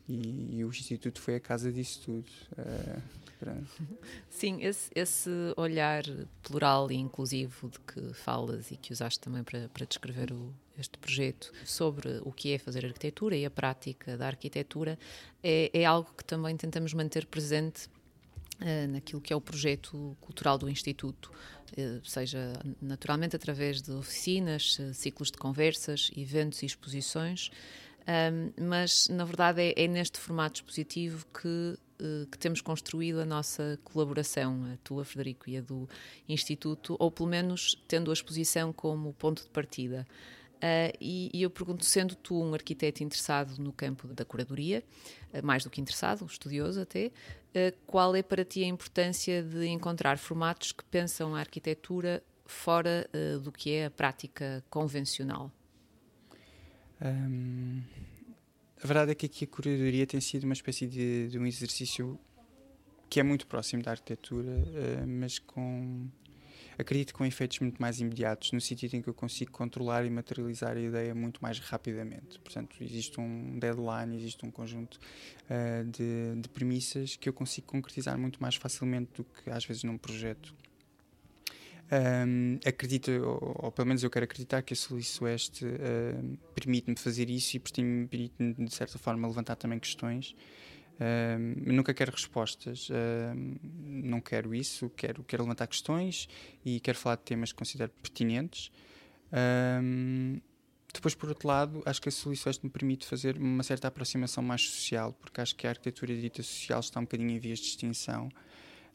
E, 0.08 0.58
e, 0.58 0.66
o 0.66 0.70
Instituto 0.70 1.22
foi 1.22 1.36
a 1.36 1.40
casa 1.40 1.72
disso 1.72 2.02
tudo. 2.04 2.30
Uh, 2.58 3.20
Sim, 4.30 4.62
esse, 4.64 4.90
esse, 4.94 5.30
olhar 5.56 6.04
plural 6.44 6.92
e 6.92 6.96
inclusivo 6.96 7.70
de 7.70 7.80
que 7.80 8.14
falas 8.14 8.72
e 8.72 8.76
que 8.76 8.92
usaste 8.92 9.20
também 9.20 9.44
para, 9.44 9.70
para 9.70 9.86
descrever 9.86 10.34
o, 10.34 10.54
este 10.78 10.98
projeto 10.98 11.52
sobre 11.64 12.20
o 12.24 12.32
que 12.32 12.52
é 12.52 12.58
fazer 12.58 12.86
arquitetura 12.86 13.38
e 13.38 13.46
a 13.46 13.50
prática 13.50 14.18
da 14.18 14.28
arquitetura 14.28 14.98
é, 15.42 15.70
é 15.74 15.86
algo 15.86 16.12
que 16.18 16.26
também 16.26 16.58
tentamos 16.58 16.94
manter 16.94 17.26
presente 17.28 17.90
naquilo 18.90 19.22
que 19.22 19.32
é 19.32 19.36
o 19.36 19.42
projeto 19.42 20.18
cultural 20.20 20.58
do 20.58 20.70
Instituto, 20.70 21.32
eh, 21.78 22.00
seja 22.04 22.54
naturalmente 22.82 23.36
através 23.36 23.82
de 23.82 23.92
oficinas, 23.92 24.78
eh, 24.80 24.94
ciclos 24.94 25.32
de 25.32 25.38
conversas, 25.38 26.12
eventos 26.16 26.64
e 26.64 26.66
exposições, 26.66 27.52
mas 28.60 29.08
na 29.08 29.24
verdade 29.24 29.62
é, 29.62 29.84
é 29.84 29.88
neste 29.88 30.18
formato 30.18 30.56
expositivo 30.56 31.28
que, 31.28 31.78
que 32.32 32.40
temos 32.40 32.60
construído 32.60 33.20
a 33.20 33.26
nossa 33.26 33.78
colaboração, 33.84 34.66
a 34.74 34.78
tua, 34.78 35.06
Frederico, 35.06 35.48
e 35.48 35.58
a 35.58 35.62
do 35.62 35.88
Instituto, 36.28 36.96
ou 36.98 37.12
pelo 37.12 37.30
menos 37.30 37.80
tendo 37.88 38.10
a 38.10 38.14
exposição 38.14 38.74
como 38.74 39.14
ponto 39.14 39.44
de 39.44 39.50
partida. 39.50 40.08
Uh, 40.60 40.92
e, 41.00 41.32
e, 41.34 41.42
eu 41.42 41.50
pergunto, 41.50 41.86
sendo 41.86 42.16
tu 42.16 42.44
um 42.44 42.54
arquiteto 42.54 43.02
interessado 43.02 43.58
no 43.60 43.72
campo 43.72 44.10
da 44.10 44.26
curadoria, 44.26 44.84
uh, 45.34 45.46
mais 45.46 45.64
do 45.64 45.70
que 45.70 45.80
interessado, 45.80 46.26
estudioso 46.26 46.82
até, 46.82 47.12
qual 47.86 48.16
é 48.16 48.22
para 48.22 48.46
ti 48.46 48.64
a 48.64 48.68
importância 48.68 49.42
de 49.44 49.68
encontrar 49.68 50.18
formatos 50.18 50.72
que 50.72 50.84
pensam 50.86 51.36
a 51.36 51.40
arquitetura 51.40 52.24
fora 52.46 53.10
uh, 53.14 53.40
do 53.40 53.52
que 53.52 53.72
é 53.72 53.86
a 53.86 53.92
prática 53.92 54.64
convencional? 54.70 55.52
A 57.02 58.88
verdade 58.88 59.12
é 59.12 59.16
que 59.16 59.26
aqui 59.26 59.46
a 59.46 59.48
curadoria 59.48 60.06
tem 60.06 60.20
sido 60.20 60.44
uma 60.44 60.54
espécie 60.54 60.86
de, 60.86 61.30
de 61.30 61.40
um 61.40 61.46
exercício 61.46 62.20
que 63.10 63.20
é 63.20 63.24
muito 63.24 63.48
próximo 63.48 63.82
da 63.82 63.92
arquitetura, 63.92 64.52
uh, 64.52 65.08
mas 65.08 65.40
com 65.40 66.08
acredito 66.80 67.14
com 67.14 67.26
efeitos 67.26 67.60
muito 67.60 67.82
mais 67.82 68.00
imediatos, 68.00 68.52
no 68.52 68.62
sentido 68.62 68.96
em 68.96 69.02
que 69.02 69.10
eu 69.10 69.14
consigo 69.14 69.52
controlar 69.52 70.06
e 70.06 70.10
materializar 70.10 70.78
a 70.78 70.80
ideia 70.80 71.14
muito 71.14 71.42
mais 71.42 71.60
rapidamente. 71.60 72.40
Portanto, 72.40 72.78
existe 72.82 73.20
um 73.20 73.60
deadline, 73.60 74.16
existe 74.16 74.46
um 74.46 74.52
conjunto 74.52 74.96
uh, 74.96 75.84
de, 75.86 76.42
de 76.42 76.50
premissas 76.50 77.16
que 77.16 77.28
eu 77.28 77.34
consigo 77.34 77.68
concretizar 77.68 78.18
muito 78.18 78.42
mais 78.42 78.56
facilmente 78.56 79.12
do 79.16 79.24
que 79.24 79.50
às 79.50 79.66
vezes 79.66 79.84
num 79.84 79.98
projeto 79.98 80.56
um, 81.92 82.60
acredito, 82.66 83.10
ou, 83.10 83.66
ou, 83.66 83.72
pelo 83.72 83.88
menos 83.88 84.04
eu 84.04 84.10
quero 84.10 84.24
acreditar, 84.24 84.62
que 84.62 84.74
a 84.74 84.76
Sul 84.76 85.00
e 85.00 85.04
Sueste 85.04 85.66
uh, 85.66 86.38
permite-me 86.54 86.96
fazer 86.96 87.30
isso 87.30 87.58
e 87.58 87.60
permite-me, 87.60 88.54
de 88.54 88.74
certa 88.74 89.00
forma, 89.00 89.28
levantar 89.28 89.56
também 89.56 89.80
questões. 89.80 90.36
Um, 91.00 91.74
nunca 91.74 91.94
quero 91.94 92.12
respostas, 92.12 92.90
não 93.64 94.20
quero 94.20 94.54
isso, 94.54 94.90
quero, 94.90 95.24
quero 95.24 95.44
levantar 95.44 95.68
questões 95.68 96.28
e 96.66 96.80
quero 96.82 96.98
falar 96.98 97.16
de 97.16 97.24
temas 97.24 97.52
que 97.54 97.58
considero 97.58 97.92
pertinentes. 98.02 98.70
depois, 100.94 101.16
por 101.16 101.30
outro 101.30 101.48
lado, 101.48 101.82
acho 101.86 102.02
que 102.02 102.10
a 102.10 102.12
Sul 102.12 102.34
e 102.34 102.36
Sueste 102.36 102.66
me 102.66 102.70
permite 102.70 103.06
fazer 103.06 103.38
uma 103.38 103.64
certa 103.64 103.88
aproximação 103.88 104.44
mais 104.44 104.62
social, 104.62 105.14
porque 105.14 105.40
acho 105.40 105.56
que 105.56 105.66
a 105.66 105.70
arquitetura 105.70 106.14
dita 106.16 106.44
social 106.44 106.82
está 106.82 107.00
um 107.00 107.04
bocadinho 107.04 107.30
em 107.30 107.40
vias 107.40 107.60
de 107.60 107.68
extinção. 107.68 108.30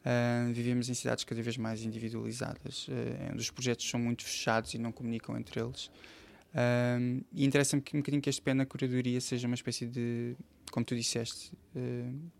Uh, 0.04 0.52
vivemos 0.52 0.90
em 0.90 0.94
cidades 0.94 1.24
cada 1.24 1.40
vez 1.40 1.56
mais 1.56 1.82
individualizadas, 1.82 2.86
uh, 2.88 2.92
onde 3.32 3.40
os 3.40 3.50
projetos 3.50 3.88
são 3.88 3.98
muito 3.98 4.22
fechados 4.22 4.74
e 4.74 4.78
não 4.78 4.92
comunicam 4.92 5.34
entre 5.34 5.58
eles. 5.58 5.86
Uh, 5.86 7.24
e 7.32 7.46
interessa-me 7.46 7.82
um 7.94 7.98
bocadinho 7.98 8.20
que 8.20 8.28
este 8.28 8.42
pé 8.42 8.52
na 8.52 8.66
curadoria 8.66 9.18
seja 9.18 9.46
uma 9.46 9.54
espécie 9.54 9.86
de, 9.86 10.36
como 10.74 10.84
tu 10.84 10.96
disseste, 10.96 11.52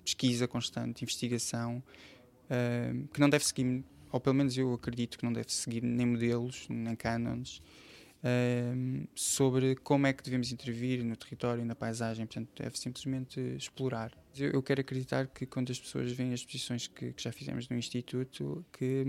pesquisa 0.04 0.48
constante, 0.48 1.04
investigação, 1.04 1.80
que 3.12 3.20
não 3.20 3.30
deve 3.30 3.44
seguir, 3.44 3.84
ou 4.10 4.18
pelo 4.18 4.34
menos 4.34 4.58
eu 4.58 4.74
acredito 4.74 5.16
que 5.16 5.24
não 5.24 5.32
deve 5.32 5.52
seguir 5.52 5.84
nem 5.84 6.04
modelos, 6.04 6.66
nem 6.68 6.96
cânones, 6.96 7.62
sobre 9.14 9.76
como 9.76 10.08
é 10.08 10.12
que 10.12 10.20
devemos 10.20 10.50
intervir 10.50 11.04
no 11.04 11.14
território 11.14 11.64
na 11.64 11.76
paisagem. 11.76 12.26
Portanto, 12.26 12.50
deve 12.60 12.76
simplesmente 12.76 13.38
explorar. 13.56 14.10
Eu, 14.36 14.50
eu 14.50 14.62
quero 14.64 14.80
acreditar 14.80 15.28
que 15.28 15.46
quando 15.46 15.70
as 15.70 15.78
pessoas 15.78 16.10
veem 16.10 16.32
as 16.32 16.40
exposições 16.40 16.88
que, 16.88 17.12
que 17.12 17.22
já 17.22 17.30
fizemos 17.30 17.68
no 17.68 17.76
Instituto, 17.76 18.66
que 18.72 19.04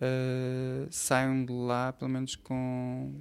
uh, 0.00 0.88
saiam 0.90 1.44
de 1.44 1.52
lá 1.52 1.92
pelo 1.92 2.10
menos 2.10 2.34
com 2.34 3.12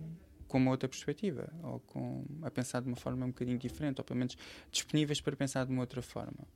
com 0.48 0.58
uma 0.58 0.72
outra 0.72 0.88
perspectiva, 0.88 1.52
ou 1.64 1.80
com, 1.82 2.26
a 2.42 2.50
pensar 2.50 2.82
de 2.82 2.88
uma 2.88 2.96
forma 2.96 3.26
um 3.26 3.30
bocadinho 3.30 3.58
diferente, 3.58 4.00
ou 4.00 4.04
pelo 4.04 4.20
menos 4.20 4.38
disponíveis 4.72 5.22
para 5.22 5.36
pensar 5.36 5.66
de 5.66 5.72
uma 5.72 5.82
outra 5.82 6.02
forma. 6.02 6.48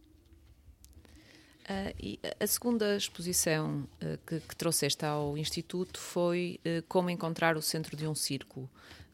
Uh, 1.62 1.94
e 2.00 2.20
a 2.40 2.48
segunda 2.48 2.98
exposição 2.98 3.88
uh, 4.02 4.18
que, 4.26 4.40
que, 4.40 4.56
trouxeste 4.56 5.06
ao 5.06 5.38
Instituto 5.38 6.00
foi 6.00 6.60
uh, 6.66 6.84
Como 6.88 7.10
Encontrar 7.10 7.56
o 7.56 7.62
Centro 7.62 7.96
de 7.96 8.08
um 8.08 8.16
Círculo, 8.16 8.70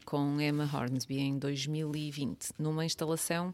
com 0.06 0.40
Emma 0.40 0.64
Hornsby, 0.64 1.20
em 1.20 1.38
2020, 1.38 2.54
numa 2.58 2.86
instalação 2.86 3.54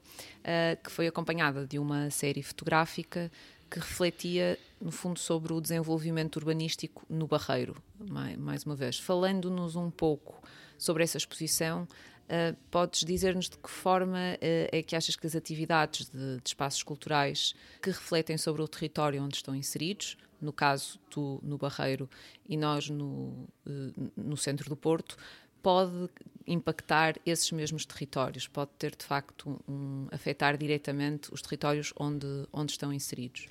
que 0.83 0.91
foi 0.91 1.07
acompanhada 1.07 1.65
de 1.65 1.79
uma 1.79 2.11
série 2.11 2.43
fotográfica 2.43 3.31
que 3.73 3.79
refletia, 3.79 4.59
no 4.79 4.91
fundo, 4.91 5.17
sobre 5.17 5.51
o 5.51 5.59
desenvolvimento 5.59 6.35
urbanístico 6.35 7.03
no 7.09 7.25
Barreiro, 7.25 7.75
mais, 8.37 8.63
uma 8.65 8.75
vez. 8.75 8.99
Falando-nos 8.99 9.75
um 9.75 9.89
pouco 9.89 10.41
sobre 10.77 11.03
essa 11.03 11.17
exposição, 11.17 11.87
Uh, 12.23 12.55
podes 12.71 13.03
dizer-nos 13.03 13.49
de 13.49 13.57
que 13.57 13.69
forma 13.69 14.17
uh, 14.17 14.69
é 14.71 14.81
que 14.81 14.95
achas 14.95 15.13
que 15.13 15.27
as 15.27 15.35
atividades 15.35 16.09
de, 16.09 16.37
de, 16.37 16.41
espaços 16.45 16.81
culturais 16.81 17.53
que 17.81 17.89
refletem 17.89 18.37
sobre 18.37 18.61
o 18.61 18.67
território 18.67 19.21
onde 19.21 19.35
estão 19.35 19.53
inseridos, 19.53 20.17
no 20.39 20.53
caso 20.53 20.97
tu 21.09 21.41
no 21.43 21.57
Barreiro 21.57 22.09
e 22.47 22.55
nós 22.55 22.89
no, 22.89 23.45
uh, 23.67 24.11
no 24.15 24.37
centro 24.37 24.69
do 24.69 24.75
Porto, 24.77 25.17
pode 25.61 26.09
impactar 26.47 27.15
esses 27.25 27.51
mesmos 27.51 27.85
territórios, 27.85 28.47
pode 28.47 28.71
ter 28.79 28.95
de 28.95 29.03
facto 29.03 29.59
um, 29.67 30.07
afetar 30.09 30.57
diretamente 30.57 31.31
os 31.33 31.41
territórios 31.41 31.93
onde, 31.99 32.47
onde 32.53 32.71
estão 32.71 32.93
inseridos? 32.93 33.47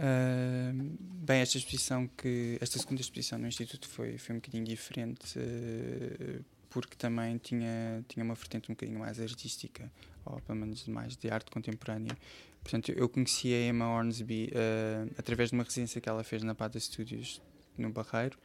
Bem, 0.00 1.40
esta 1.40 1.58
exposição 1.58 2.06
que 2.06 2.56
esta 2.60 2.78
segunda 2.78 3.00
exposição 3.00 3.38
no 3.38 3.48
Instituto 3.48 3.88
foi, 3.88 4.16
foi 4.16 4.36
um 4.36 4.38
bocadinho 4.38 4.64
diferente 4.64 5.38
uh, 5.38 6.44
porque 6.70 6.94
também 6.96 7.36
tinha, 7.38 8.04
tinha 8.06 8.24
uma 8.24 8.34
vertente 8.34 8.70
um 8.70 8.74
bocadinho 8.74 9.00
mais 9.00 9.18
artística, 9.20 9.90
ou 10.24 10.40
pelo 10.40 10.58
menos 10.58 10.86
mais 10.86 11.16
de 11.16 11.30
arte 11.30 11.50
contemporânea. 11.50 12.16
Portanto, 12.62 12.92
eu 12.92 13.08
conheci 13.08 13.52
a 13.52 13.66
Emma 13.66 13.88
Hornsby 13.88 14.52
uh, 14.52 15.14
através 15.18 15.50
de 15.50 15.56
uma 15.56 15.64
residência 15.64 16.00
que 16.00 16.08
ela 16.08 16.22
fez 16.22 16.42
na 16.42 16.54
Pata 16.54 16.78
Studios, 16.78 17.42
no 17.76 17.90
Barreiro, 17.90 18.38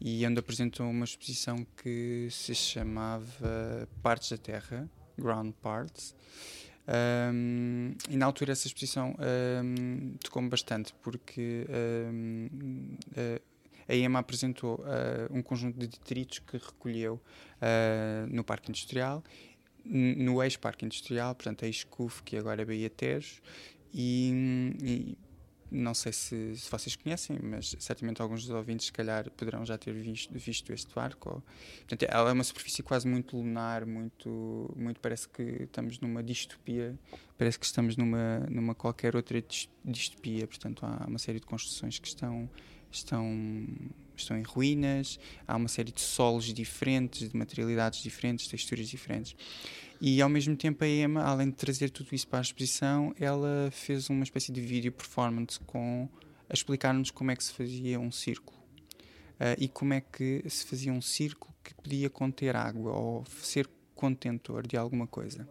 e 0.00 0.26
onde 0.26 0.38
apresentou 0.38 0.88
uma 0.88 1.04
exposição 1.04 1.66
que 1.82 2.28
se 2.30 2.54
chamava 2.54 3.88
Partes 4.02 4.30
da 4.30 4.38
Terra, 4.38 4.88
Ground 5.18 5.52
Parts. 5.60 6.14
Um, 6.86 7.94
e 8.10 8.16
na 8.16 8.26
altura 8.26 8.52
essa 8.52 8.66
exposição 8.66 9.16
um, 9.64 10.16
tocou-me 10.22 10.50
bastante 10.50 10.92
porque 11.00 11.66
um, 12.12 12.48
uh, 13.12 13.40
a 13.88 13.94
EMA 13.94 14.18
apresentou 14.18 14.76
uh, 14.80 15.34
um 15.34 15.42
conjunto 15.42 15.78
de 15.78 15.86
detritos 15.86 16.40
que 16.40 16.58
recolheu 16.58 17.14
uh, 17.14 18.26
no 18.28 18.44
Parque 18.44 18.70
Industrial, 18.70 19.22
no 19.84 20.42
ex-Parque 20.42 20.84
Industrial, 20.84 21.34
portanto 21.34 21.64
ex-CUF, 21.64 22.22
que 22.22 22.36
agora 22.36 22.62
é 22.62 22.64
Bahia 22.64 22.88
Tejo, 22.88 23.42
e, 23.92 24.76
e 24.82 25.18
não 25.70 25.94
sei 25.94 26.12
se, 26.12 26.56
se, 26.56 26.70
vocês 26.70 26.96
conhecem, 26.96 27.38
mas 27.42 27.74
certamente 27.78 28.20
alguns 28.22 28.46
dos 28.46 28.54
ouvintes, 28.54 28.86
se 28.86 28.92
calhar, 28.92 29.30
poderão 29.30 29.64
já 29.64 29.76
ter 29.76 29.92
visto, 29.92 30.32
visto 30.32 30.72
este 30.72 30.94
barco. 30.94 31.28
Ou, 31.28 31.42
portanto, 31.78 32.02
ela 32.08 32.30
é 32.30 32.32
uma 32.32 32.44
superfície 32.44 32.82
quase 32.82 33.06
muito 33.06 33.36
lunar, 33.36 33.84
muito, 33.84 34.72
muito 34.76 35.00
parece 35.00 35.28
que 35.28 35.42
estamos 35.42 35.98
numa 36.00 36.22
distopia, 36.22 36.98
parece 37.36 37.58
que 37.58 37.66
estamos 37.66 37.96
numa, 37.96 38.40
numa 38.50 38.74
qualquer 38.74 39.16
outra 39.16 39.42
distopia. 39.84 40.46
Portanto, 40.46 40.84
há 40.84 41.06
uma 41.06 41.18
série 41.18 41.40
de 41.40 41.46
construções 41.46 41.98
que 41.98 42.08
estão, 42.08 42.48
estão, 42.90 43.66
estão 44.16 44.38
em 44.38 44.42
ruínas, 44.42 45.18
há 45.46 45.56
uma 45.56 45.68
série 45.68 45.90
de 45.90 46.00
solos 46.00 46.52
diferentes, 46.52 47.30
de 47.30 47.36
materialidades 47.36 48.02
diferentes, 48.02 48.46
texturas 48.46 48.88
diferentes. 48.88 49.34
E 50.06 50.20
ao 50.20 50.28
mesmo 50.28 50.54
tempo 50.54 50.84
a 50.84 50.86
Emma, 50.86 51.22
além 51.22 51.48
de 51.48 51.56
trazer 51.56 51.88
tudo 51.88 52.14
isso 52.14 52.28
para 52.28 52.38
a 52.38 52.42
exposição, 52.42 53.14
ela 53.18 53.70
fez 53.72 54.10
uma 54.10 54.22
espécie 54.22 54.52
de 54.52 54.60
vídeo 54.60 54.92
performance 54.92 55.58
com 55.60 56.06
a 56.46 56.52
explicar-nos 56.52 57.10
como 57.10 57.30
é 57.30 57.36
que 57.36 57.42
se 57.42 57.54
fazia 57.54 57.98
um 57.98 58.12
círculo. 58.12 58.58
Uh, 59.40 59.56
e 59.58 59.66
como 59.66 59.94
é 59.94 60.02
que 60.02 60.44
se 60.46 60.66
fazia 60.66 60.92
um 60.92 61.00
círculo 61.00 61.54
que 61.64 61.74
podia 61.74 62.10
conter 62.10 62.54
água 62.54 62.92
ou 62.92 63.24
ser 63.40 63.66
contentor 63.94 64.66
de 64.66 64.76
alguma 64.76 65.06
coisa. 65.06 65.48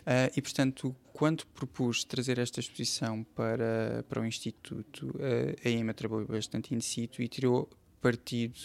Uh, 0.00 0.26
e 0.36 0.42
portanto, 0.42 0.92
quando 1.12 1.46
propus 1.46 2.02
trazer 2.02 2.40
esta 2.40 2.58
exposição 2.58 3.22
para, 3.36 4.04
para 4.08 4.20
o 4.20 4.26
Instituto, 4.26 5.10
uh, 5.10 5.56
a 5.64 5.68
EMA 5.68 5.94
trabalhou 5.94 6.26
bastante 6.26 6.74
in 6.74 6.80
situ 6.80 7.22
e 7.22 7.28
tirou 7.28 7.70
partido 8.00 8.58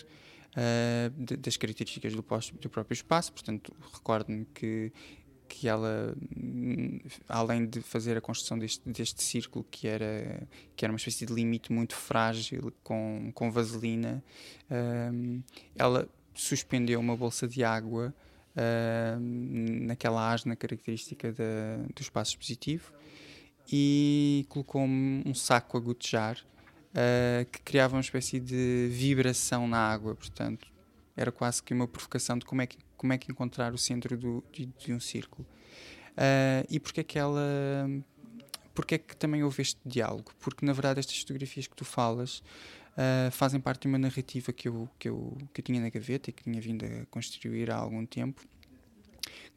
uh, 0.54 1.38
das 1.38 1.58
características 1.58 2.14
do, 2.14 2.26
do, 2.60 2.70
próprio 2.70 2.94
espaço. 2.94 3.32
Portanto, 3.32 3.74
recordo-me 3.94 4.46
que, 4.54 4.92
que 5.48 5.68
ela, 5.68 6.16
além 7.28 7.66
de 7.66 7.82
fazer 7.82 8.18
a 8.18 8.22
construção 8.22 8.58
deste, 8.58 8.88
deste 8.90 9.24
círculo, 9.24 9.66
que 9.70 9.88
era, 9.88 10.48
que 10.76 10.86
era 10.86 10.92
uma 10.92 10.98
espécie 10.98 11.26
de 11.26 11.34
limite 11.34 11.72
muito 11.72 11.96
frágil 11.96 12.74
com, 12.84 13.32
com 13.34 13.52
vaselina, 13.52 14.24
uh, 14.70 15.44
ela 15.76 16.08
suspendeu 16.34 17.00
uma 17.00 17.18
bolsa 17.18 17.48
de 17.48 17.64
água 17.64 18.14
uh, 18.56 19.20
naquela 19.20 20.32
asna 20.32 20.56
característica 20.56 21.32
do 21.32 22.02
espaço 22.02 22.32
expositivo 22.32 22.94
e 23.72 24.46
colocou 24.48 24.82
um 24.82 25.34
saco 25.34 25.78
a 25.78 25.80
gotejar 25.80 26.38
uh, 26.92 27.46
que 27.52 27.62
criava 27.62 27.96
uma 27.96 28.02
espécie 28.02 28.40
de 28.40 28.90
vibração 28.92 29.68
na 29.68 29.78
água, 29.78 30.16
portanto, 30.16 30.68
era 31.16 31.32
quase 31.32 31.62
que 31.64 31.74
uma 31.74 31.88
provocação 31.88 32.38
de 32.38 32.46
como 32.46 32.62
é 32.62 32.68
que, 32.68 32.78
como 32.96 33.14
é 33.14 33.18
que 33.18 33.32
encontrar 33.32 33.74
o 33.74 33.78
centro 33.78 34.18
do, 34.18 34.44
de, 34.52 34.66
de 34.66 34.94
um 34.94 35.00
círculo. 35.00 35.48
Uh, 36.12 36.66
e 36.70 36.80
porque 36.80 37.02
é 37.02 37.04
que 37.04 37.20
ela. 37.20 37.42
Porque 38.74 38.96
é 38.96 38.98
que 39.00 39.16
também 39.18 39.44
houve 39.44 39.62
este 39.62 39.80
diálogo? 39.84 40.32
Porque, 40.40 40.64
na 40.64 40.72
verdade, 40.72 41.00
estas 41.00 41.20
fotografias 41.20 41.66
que 41.66 41.76
tu 41.76 41.84
falas 41.84 42.44
uh, 42.94 43.32
fazem 43.32 43.60
parte 43.60 43.82
de 43.82 43.88
uma 43.88 43.98
narrativa 43.98 44.54
que 44.54 44.68
eu, 44.68 44.88
que, 45.00 45.10
eu, 45.10 45.36
que 45.52 45.62
eu 45.62 45.66
tinha 45.66 45.82
na 45.82 45.90
gaveta 45.90 46.30
e 46.30 46.34
que 46.34 46.44
tinha 46.44 46.62
vindo 46.62 46.86
a 46.86 47.06
construir 47.08 47.72
há 47.72 47.76
algum 47.76 48.06
tempo, 48.06 48.46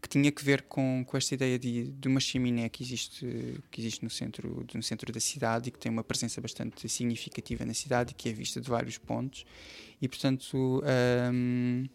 que 0.01 0.09
tinha 0.09 0.33
que 0.33 0.43
ver 0.43 0.63
com, 0.63 1.05
com 1.07 1.17
esta 1.17 1.35
ideia 1.35 1.59
de, 1.59 1.91
de 1.91 2.09
uma 2.09 2.21
chaminé 2.21 2.69
que 2.69 2.83
existe, 2.83 3.61
que 3.71 3.81
existe 3.81 4.03
no, 4.03 4.09
centro, 4.09 4.67
no 4.73 4.83
centro 4.83 5.13
da 5.13 5.21
cidade 5.21 5.69
e 5.69 5.73
que 5.73 5.79
tem 5.79 5.93
uma 5.93 6.03
presença 6.03 6.41
bastante 6.41 6.89
significativa 6.89 7.65
na 7.67 7.75
cidade 7.75 8.13
e 8.13 8.15
que 8.15 8.29
é 8.29 8.33
vista 8.33 8.61
de 8.61 8.69
vários 8.69 8.97
pontos. 8.97 9.45
E, 10.01 10.09
portanto, 10.09 10.83
um, 11.33 11.87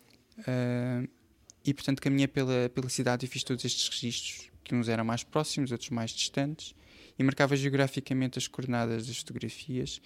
e, 1.66 1.74
portanto 1.74 2.02
caminhei 2.02 2.28
pela, 2.28 2.70
pela 2.70 2.90
cidade 2.90 3.26
e 3.26 3.30
fiz 3.30 3.44
todos 3.44 3.66
estes 3.66 3.90
registros, 3.90 4.52
que 4.64 4.76
uns 4.76 4.88
eram 4.88 5.04
mais 5.04 5.24
próximos, 5.24 5.72
outros 5.72 5.90
mais 5.90 6.12
distantes, 6.12 6.76
e 7.18 7.24
marcava 7.24 7.56
geograficamente 7.56 8.38
as 8.38 8.48
coordenadas 8.48 9.08
das 9.08 9.18
fotografias, 9.18 10.02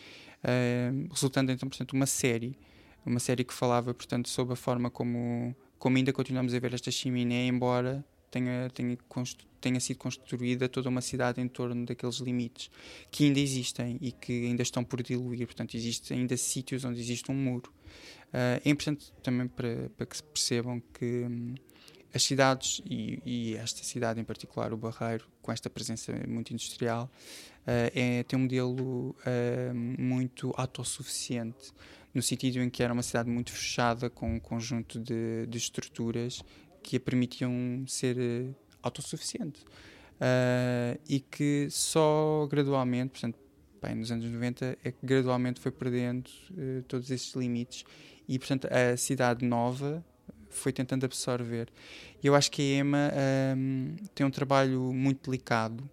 resultando 1.09 1.51
então, 1.51 1.67
portanto, 1.67 1.93
uma 1.93 2.05
série, 2.05 2.57
uma 3.05 3.19
série 3.19 3.43
que 3.43 3.53
falava, 3.53 3.93
portanto, 3.93 4.29
sobre 4.29 4.53
a 4.53 4.55
forma 4.55 4.89
como 4.89 5.55
como 5.79 5.97
ainda 5.97 6.13
continuamos 6.13 6.53
a 6.53 6.59
ver 6.59 6.73
esta 6.73 6.91
chaminé, 6.91 7.47
embora 7.47 8.05
tenha, 8.29 8.69
tenha, 8.73 8.97
tenha 9.59 9.79
sido 9.79 9.97
construída 9.97 10.69
toda 10.69 10.89
uma 10.89 11.01
cidade 11.01 11.41
em 11.41 11.47
torno 11.47 11.85
daqueles 11.85 12.17
limites 12.17 12.69
que 13.09 13.25
ainda 13.25 13.39
existem 13.39 13.97
e 14.01 14.11
que 14.11 14.45
ainda 14.45 14.61
estão 14.61 14.83
por 14.83 15.01
diluir. 15.01 15.45
Portanto, 15.47 15.75
existem 15.75 16.19
ainda 16.19 16.37
sítios 16.37 16.83
onde 16.85 16.99
existe 16.99 17.31
um 17.31 17.35
muro. 17.35 17.71
Uh, 18.27 18.61
é 18.63 18.69
importante 18.69 19.11
também 19.23 19.47
para, 19.47 19.89
para 19.97 20.05
que 20.05 20.17
se 20.17 20.23
percebam 20.23 20.81
que 20.93 21.25
hum, 21.27 21.55
as 22.13 22.23
cidades, 22.23 22.81
e, 22.85 23.21
e, 23.25 23.55
esta 23.55 23.83
cidade 23.83 24.19
em 24.19 24.23
particular, 24.23 24.73
o 24.73 24.77
Barreiro, 24.77 25.25
com 25.41 25.51
esta 25.51 25.69
presença 25.69 26.11
muito 26.27 26.51
industrial, 26.51 27.09
uh, 27.61 27.91
é, 27.93 28.23
tem 28.23 28.37
um 28.37 28.43
modelo 28.43 29.09
uh, 29.11 29.73
muito 29.73 30.53
autossuficiente 30.57 31.71
no 32.19 32.23
sentido 32.23 32.59
em 32.59 32.69
que 32.69 32.83
era 32.83 32.91
uma 32.91 33.01
cidade 33.01 33.29
muito 33.29 33.49
fechada, 33.49 34.09
com 34.09 34.35
um 34.35 34.39
conjunto 34.39 34.99
de, 34.99 35.47
de 35.47 35.57
estruturas 35.57 36.43
que 36.83 36.97
a 36.97 36.99
permitiam 36.99 37.85
ser 37.87 38.17
uh, 38.17 38.55
autossuficiente. 38.83 39.61
Uh, 39.61 40.99
e 41.07 41.21
que 41.21 41.69
só 41.71 42.45
gradualmente, 42.51 43.11
portanto, 43.11 43.39
bem, 43.81 43.95
nos 43.95 44.11
anos 44.11 44.25
90, 44.25 44.77
é 44.83 44.91
que 44.91 44.97
gradualmente 45.01 45.61
foi 45.61 45.71
perdendo 45.71 46.27
uh, 46.51 46.83
todos 46.89 47.09
esses 47.09 47.33
limites 47.35 47.85
e, 48.27 48.37
portanto, 48.37 48.67
a 48.69 48.97
cidade 48.97 49.45
nova 49.45 50.03
foi 50.49 50.73
tentando 50.73 51.05
absorver. 51.05 51.69
Eu 52.21 52.35
acho 52.35 52.51
que 52.51 52.61
a 52.61 52.79
EMA 52.79 53.13
um, 53.55 53.95
tem 54.13 54.25
um 54.25 54.31
trabalho 54.31 54.91
muito 54.91 55.29
delicado 55.29 55.89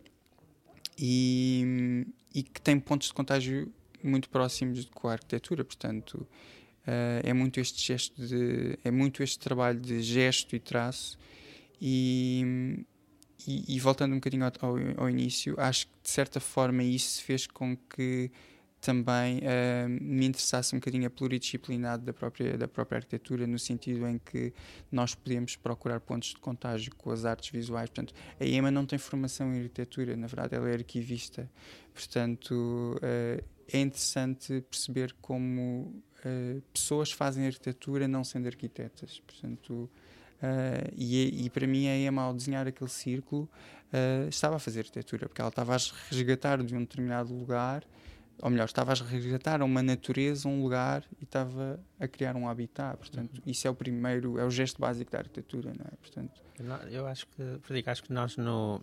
e, 0.99 2.05
e 2.35 2.43
que 2.43 2.61
tem 2.61 2.81
pontos 2.81 3.09
de 3.09 3.15
contágio 3.15 3.73
muito 4.07 4.29
próximos 4.29 4.85
com 4.95 5.09
a 5.09 5.13
arquitetura, 5.13 5.65
portanto 5.65 6.15
uh, 6.15 7.21
é 7.23 7.33
muito 7.33 7.61
este 7.61 7.83
gesto 7.83 8.21
de, 8.21 8.79
é 8.85 8.91
muito 8.91 9.23
este 9.23 9.39
trabalho 9.39 9.81
de 9.81 10.03
gesto 10.03 10.55
e 10.57 10.59
traço. 10.59 11.19
E, 11.81 12.85
e, 13.47 13.77
e 13.77 13.81
voltando 13.81 14.13
um 14.13 14.17
bocadinho 14.17 14.45
ao, 14.45 14.77
ao, 14.97 15.11
início, 15.11 15.55
acho 15.59 15.87
que 15.87 15.93
de 16.03 16.11
certa 16.11 16.41
forma 16.41 16.83
isso 16.83 17.23
fez 17.23 17.47
com 17.47 17.77
que 17.77 18.31
também 18.81 19.39
uh, 19.39 19.89
me 19.89 20.27
interessasse 20.27 20.75
um 20.75 20.79
bocadinho 20.79 21.07
a 21.07 21.11
pluridisciplinaridade 21.11 22.05
da 22.05 22.13
própria, 22.13 22.57
da 22.57 22.69
própria 22.69 22.99
arquitetura, 22.99 23.47
no 23.47 23.59
sentido 23.59 24.07
em 24.07 24.19
que 24.19 24.53
nós 24.93 25.15
podemos 25.15 25.57
procurar 25.57 26.01
pontos 26.01 26.31
de 26.31 26.37
contágio 26.37 26.95
com 26.97 27.11
as 27.11 27.25
artes 27.25 27.51
visuais. 27.51 27.91
Portanto, 27.91 28.15
a 28.39 28.45
EMA 28.45 28.71
não 28.71 28.87
tem 28.87 28.99
formação 28.99 29.53
em 29.55 29.59
arquitetura, 29.63 30.17
na 30.17 30.27
verdade, 30.27 30.55
ela 30.55 30.69
é 30.71 30.75
arquivista. 30.75 31.51
Portanto, 31.93 32.53
uh, 32.53 33.45
é 33.73 33.81
interessante 33.81 34.65
perceber 34.71 35.15
como 35.21 36.03
uh, 36.25 36.63
pessoas 36.73 37.11
fazem 37.11 37.47
arquitetura 37.47 38.07
não 38.07 38.23
sendo 38.23 38.47
arquitetas. 38.47 39.21
Portanto, 39.27 39.91
uh, 40.43 40.93
e, 40.97 41.47
e, 41.47 41.51
para 41.51 41.67
mim 41.67 41.89
a 41.89 41.97
Emma, 41.97 42.23
ao 42.23 42.35
desenhar 42.35 42.67
aquele 42.67 42.91
círculo, 42.91 43.49
uh, 43.93 44.29
estava 44.29 44.57
a 44.57 44.59
fazer 44.59 44.81
arquitetura, 44.81 45.29
porque 45.29 45.41
ela 45.41 45.51
estava 45.51 45.75
a 45.75 45.79
resgatar 46.11 46.63
de 46.63 46.75
um 46.75 46.81
determinado 46.81 47.35
lugar, 47.35 47.85
ou 48.41 48.51
melhor, 48.51 48.65
estava 48.67 48.93
a 48.93 48.95
resgatar 48.95 49.63
uma 49.63 49.83
natureza, 49.83 50.49
um 50.49 50.63
lugar, 50.63 51.05
e 51.21 51.25
estava 51.25 51.81
a 51.99 52.07
criar 52.07 52.37
um 52.37 52.49
habitat. 52.49 52.97
Portanto, 52.97 53.37
uhum. 53.37 53.43
isso 53.51 53.67
é 53.67 53.71
o 53.71 53.75
primeiro, 53.75 54.39
é 54.39 54.45
o 54.45 54.51
gesto 54.51 54.81
básico 54.81 55.11
da 55.11 55.19
arquitetura, 55.19 55.73
não 55.77 55.87
é? 55.87 55.97
Portanto, 55.97 56.43
eu 56.91 57.07
acho 57.07 57.27
que, 57.29 57.43
Frederico, 57.63 57.91
acho 57.91 58.03
que 58.03 58.13
nós 58.13 58.37
no 58.37 58.81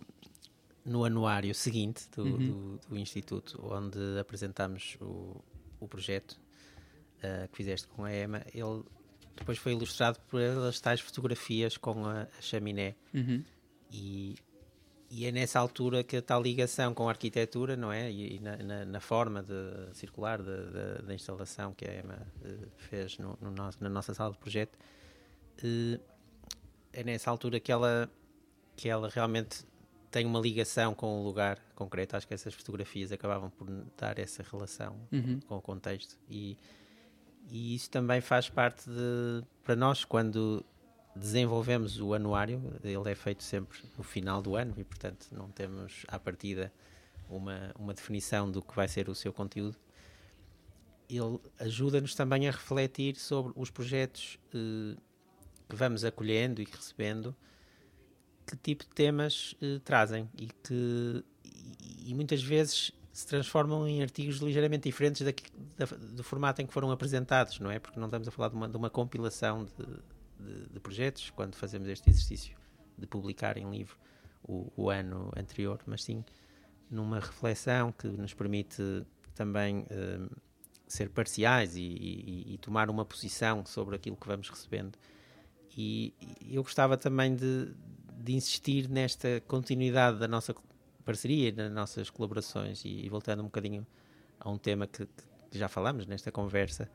no 0.84 1.04
anuário 1.04 1.54
seguinte 1.54 2.06
do, 2.14 2.24
uhum. 2.24 2.36
do, 2.36 2.80
do, 2.90 2.98
Instituto, 2.98 3.58
onde 3.72 4.18
apresentamos 4.18 4.98
o, 5.00 5.42
o 5.80 5.88
projeto 5.88 6.32
uh, 7.18 7.48
que 7.48 7.56
fizeste 7.56 7.88
com 7.88 8.04
a 8.04 8.14
EMA, 8.14 8.42
ele 8.52 8.82
depois 9.34 9.58
foi 9.58 9.72
ilustrado 9.72 10.20
pelas 10.30 10.78
tais 10.80 11.00
fotografias 11.00 11.76
com 11.76 12.04
a, 12.04 12.22
a 12.22 12.40
chaminé. 12.40 12.94
Uhum. 13.12 13.42
E, 13.90 14.36
e 15.10 15.26
é 15.26 15.32
nessa 15.32 15.58
altura 15.58 16.02
que 16.02 16.16
a 16.16 16.22
tal 16.22 16.42
ligação 16.42 16.94
com 16.94 17.08
a 17.08 17.12
arquitetura, 17.12 17.76
não 17.76 17.92
é? 17.92 18.10
E, 18.10 18.36
e 18.36 18.40
na, 18.40 18.56
na, 18.56 18.84
na, 18.84 19.00
forma 19.00 19.42
de, 19.42 19.94
circular 19.94 20.40
da 20.42 21.14
instalação 21.14 21.72
que 21.74 21.84
a 21.86 21.94
EMA 21.94 22.26
uh, 22.42 22.68
fez 22.76 23.18
no, 23.18 23.38
no 23.40 23.50
nosso, 23.50 23.82
na 23.82 23.88
nossa 23.88 24.14
sala 24.14 24.32
de 24.32 24.38
projeto, 24.38 24.76
uh, 24.76 26.00
é 26.92 27.04
nessa 27.04 27.30
altura 27.30 27.60
que 27.60 27.70
ela, 27.70 28.10
que 28.76 28.88
ela 28.88 29.08
realmente 29.08 29.64
tem 30.10 30.26
uma 30.26 30.38
ligação 30.38 30.94
com 30.94 31.20
o 31.20 31.24
lugar 31.24 31.58
concreto. 31.74 32.16
Acho 32.16 32.26
que 32.26 32.34
essas 32.34 32.54
fotografias 32.54 33.10
acabavam 33.10 33.50
por 33.50 33.68
dar 33.96 34.18
essa 34.18 34.44
relação 34.48 34.96
uhum. 35.12 35.40
com 35.40 35.56
o 35.56 35.60
contexto. 35.60 36.16
E, 36.30 36.56
e 37.50 37.74
isso 37.74 37.90
também 37.90 38.20
faz 38.20 38.48
parte 38.48 38.88
de. 38.88 39.44
Para 39.64 39.74
nós, 39.74 40.04
quando 40.04 40.64
desenvolvemos 41.14 42.00
o 42.00 42.14
anuário, 42.14 42.60
ele 42.82 43.10
é 43.10 43.14
feito 43.14 43.42
sempre 43.42 43.78
no 43.96 44.02
final 44.02 44.42
do 44.42 44.56
ano 44.56 44.74
e, 44.76 44.84
portanto, 44.84 45.26
não 45.30 45.48
temos 45.48 46.04
à 46.08 46.18
partida 46.18 46.72
uma, 47.28 47.72
uma 47.78 47.94
definição 47.94 48.50
do 48.50 48.60
que 48.60 48.74
vai 48.74 48.88
ser 48.88 49.08
o 49.08 49.14
seu 49.14 49.32
conteúdo. 49.32 49.76
Ele 51.08 51.38
ajuda-nos 51.60 52.14
também 52.14 52.48
a 52.48 52.50
refletir 52.50 53.16
sobre 53.16 53.52
os 53.54 53.70
projetos 53.70 54.38
eh, 54.54 54.96
que 55.68 55.76
vamos 55.76 56.04
acolhendo 56.04 56.60
e 56.60 56.64
recebendo 56.64 57.34
que 58.46 58.56
tipo 58.56 58.84
de 58.84 58.90
temas 58.90 59.54
uh, 59.54 59.80
trazem 59.80 60.28
e 60.36 60.46
que 60.46 61.24
e, 61.80 62.10
e, 62.10 62.14
muitas 62.14 62.42
vezes 62.42 62.92
se 63.12 63.26
transformam 63.26 63.86
em 63.88 64.02
artigos 64.02 64.36
ligeiramente 64.38 64.84
diferentes 64.84 65.22
da, 65.22 65.86
do 65.86 66.22
formato 66.22 66.60
em 66.60 66.66
que 66.66 66.72
foram 66.72 66.90
apresentados, 66.90 67.58
não 67.58 67.70
é? 67.70 67.78
Porque 67.78 67.98
não 67.98 68.06
estamos 68.06 68.28
a 68.28 68.30
falar 68.30 68.48
de 68.48 68.56
uma, 68.56 68.68
de 68.68 68.76
uma 68.76 68.90
compilação 68.90 69.64
de, 69.64 69.86
de, 70.44 70.68
de, 70.68 70.80
projetos 70.80 71.30
quando 71.30 71.54
fazemos 71.54 71.88
este 71.88 72.10
exercício 72.10 72.56
de 72.98 73.06
publicar 73.06 73.56
em 73.56 73.70
livro 73.70 73.96
o, 74.42 74.72
o 74.76 74.90
ano 74.90 75.32
anterior, 75.36 75.80
mas 75.86 76.04
sim 76.04 76.24
numa 76.90 77.18
reflexão 77.18 77.92
que 77.92 78.06
nos 78.06 78.34
permite 78.34 78.82
também 79.34 79.80
uh, 79.80 80.30
ser 80.86 81.08
parciais 81.10 81.76
e, 81.76 81.80
e, 81.80 82.54
e, 82.54 82.58
tomar 82.58 82.88
uma 82.88 83.04
posição 83.04 83.64
sobre 83.64 83.96
aquilo 83.96 84.16
que 84.16 84.26
vamos 84.26 84.48
recebendo. 84.48 84.96
E, 85.76 86.14
eu 86.50 86.62
gostava 86.62 86.96
também 86.96 87.34
de, 87.34 87.74
de 88.16 88.34
insistir 88.34 88.88
nesta 88.88 89.42
continuidade 89.48 90.18
da 90.18 90.28
nossa 90.28 90.54
parceria, 91.04 91.52
das 91.52 91.72
nossas 91.72 92.10
colaborações 92.10 92.84
e, 92.84 93.04
e 93.04 93.08
voltando 93.08 93.40
um 93.40 93.46
bocadinho 93.46 93.86
a 94.38 94.50
um 94.50 94.58
tema 94.58 94.86
que, 94.86 95.06
que 95.50 95.58
já 95.58 95.68
falamos 95.68 96.06
nesta 96.06 96.30
conversa, 96.30 96.88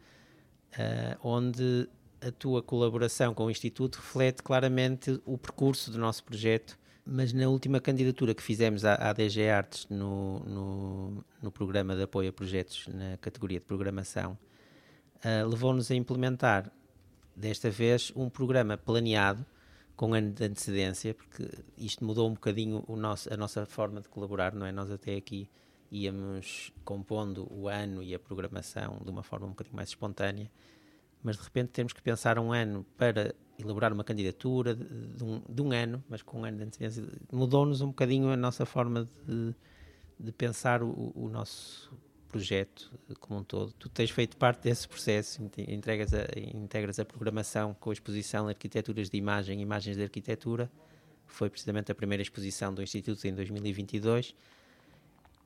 uh, 0.74 1.28
onde 1.28 1.90
a 2.22 2.32
tua 2.32 2.62
colaboração 2.62 3.34
com 3.34 3.46
o 3.46 3.52
Instituto 3.52 3.98
reflete 3.98 4.44
claramente 4.44 5.22
o 5.26 5.38
percurso 5.38 5.92
do 5.92 5.98
nosso 5.98 6.24
projeto, 6.24 6.78
mas 7.06 7.34
na 7.34 7.48
última 7.48 7.80
candidatura 7.80 8.36
que 8.36 8.44
fizemos 8.44 8.86
à, 8.86 8.96
à 8.96 9.14
DG 9.14 9.50
Artes 9.50 9.88
no, 9.90 10.40
no, 10.40 11.26
no, 11.42 11.52
programa 11.52 11.96
de 11.96 12.04
apoio 12.04 12.30
a 12.30 12.34
projetos 12.34 12.88
na 12.88 13.18
categoria 13.18 13.60
de 13.60 13.66
programação, 13.66 14.38
uh, 15.24 15.48
levou-nos 15.48 15.90
a 15.90 15.96
implementar, 15.96 16.72
desta 17.36 17.70
vez, 17.70 18.12
um 18.16 18.30
programa 18.30 18.78
planeado 18.78 19.46
com 19.96 20.14
ano 20.14 20.32
de 20.32 20.44
antecedência, 20.46 21.14
porque 21.14 21.50
isto 21.78 22.06
mudou 22.06 22.30
um 22.30 22.34
bocadinho 22.34 22.84
o 22.88 22.96
nosso, 22.96 23.34
a 23.34 23.38
nossa 23.38 23.66
forma 23.66 24.02
de 24.02 24.08
colaborar, 24.08 24.54
não 24.54 24.66
é? 24.66 24.72
Nós 24.72 24.92
até 24.92 25.16
aqui 25.16 25.50
íamos 25.92 26.72
compondo 26.86 27.52
o 27.52 27.68
ano 27.68 28.04
e 28.04 28.14
a 28.14 28.20
programação 28.20 29.00
de 29.04 29.10
uma 29.10 29.24
forma 29.24 29.48
um 29.48 29.50
bocadinho 29.50 29.76
mais 29.76 29.90
espontânea, 29.90 30.50
mas 31.24 31.38
de 31.38 31.44
repente 31.44 31.70
temos 31.70 31.94
que 31.94 32.02
pensar 32.02 32.40
um 32.40 32.52
ano 32.52 32.86
para 32.98 33.34
elaborar 33.58 33.92
uma 33.92 34.04
candidatura 34.04 34.74
de, 34.74 34.86
de, 34.86 35.24
um, 35.24 35.42
de 35.48 35.62
um, 35.62 35.72
ano, 35.72 36.04
mas 36.08 36.22
com 36.22 36.42
um 36.42 36.46
ano 36.46 36.58
de 36.58 36.64
antecedência. 36.64 37.04
Mudou-nos 37.32 37.82
um 37.82 37.88
bocadinho 37.88 38.30
a 38.30 38.38
nossa 38.38 38.66
forma 38.66 39.08
de, 39.28 39.54
de 40.20 40.32
pensar 40.32 40.82
o, 40.82 41.12
o 41.14 41.30
nosso 41.30 41.92
projeto 42.30 42.92
como 43.20 43.40
um 43.40 43.44
todo. 43.44 43.74
Tu 43.74 43.90
tens 43.90 44.12
feito 44.12 44.38
parte 44.38 44.64
desse 44.64 44.88
processo, 44.88 45.42
entregas 45.68 46.14
a, 46.14 46.26
integras 46.38 47.00
a 47.00 47.06
programação 47.06 47.74
com 47.74 47.90
a 47.90 47.94
exposição 47.94 48.48
Arquiteturas 48.48 49.10
de 49.10 49.18
Imagem, 49.18 49.62
Imagens 49.62 49.98
de 49.98 50.04
Arquitetura. 50.04 50.72
Foi 51.26 51.50
precisamente 51.50 51.92
a 51.92 51.96
primeira 51.96 52.22
exposição 52.22 52.74
do 52.74 52.82
Instituto 52.82 53.26
em 53.28 53.34
2022. 53.34 54.36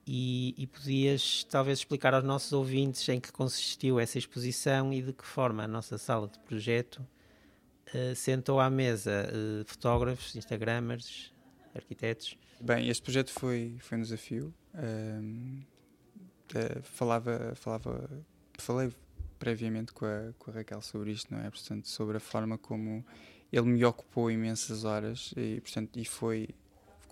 E, 0.05 0.53
e 0.57 0.67
podias 0.67 1.45
talvez 1.45 1.79
explicar 1.79 2.13
aos 2.13 2.25
nossos 2.25 2.51
ouvintes 2.51 3.07
em 3.07 3.21
que 3.21 3.31
consistiu 3.31 3.99
essa 3.99 4.17
exposição 4.17 4.91
e 4.91 5.01
de 5.01 5.13
que 5.13 5.25
forma 5.25 5.63
a 5.63 5.67
nossa 5.67 5.97
sala 5.97 6.27
de 6.27 6.37
projeto 6.39 6.97
uh, 6.97 8.13
sentou 8.13 8.59
à 8.59 8.69
mesa 8.69 9.29
uh, 9.29 9.65
fotógrafos, 9.65 10.35
instagramers, 10.35 11.31
arquitetos. 11.73 12.37
Bem, 12.59 12.89
este 12.89 13.01
projeto 13.01 13.31
foi, 13.31 13.77
foi 13.79 13.97
um 13.97 14.01
desafio. 14.01 14.53
falava, 16.83 17.53
falava, 17.55 18.09
falei 18.57 18.91
previamente 19.43 19.91
com 19.91 20.05
a, 20.05 20.33
com 20.39 20.51
a 20.51 20.53
Raquel 20.53 20.81
sobre 20.81 21.11
isto, 21.11 21.33
não 21.33 21.41
é? 21.41 21.49
Portanto, 21.49 21.87
sobre 21.89 22.15
a 22.15 22.19
forma 22.19 22.57
como 22.57 23.05
ele 23.51 23.67
me 23.67 23.83
ocupou 23.83 24.31
imensas 24.31 24.85
horas 24.85 25.33
e, 25.35 25.59
portanto, 25.59 25.99
e 25.99 26.05
foi 26.05 26.47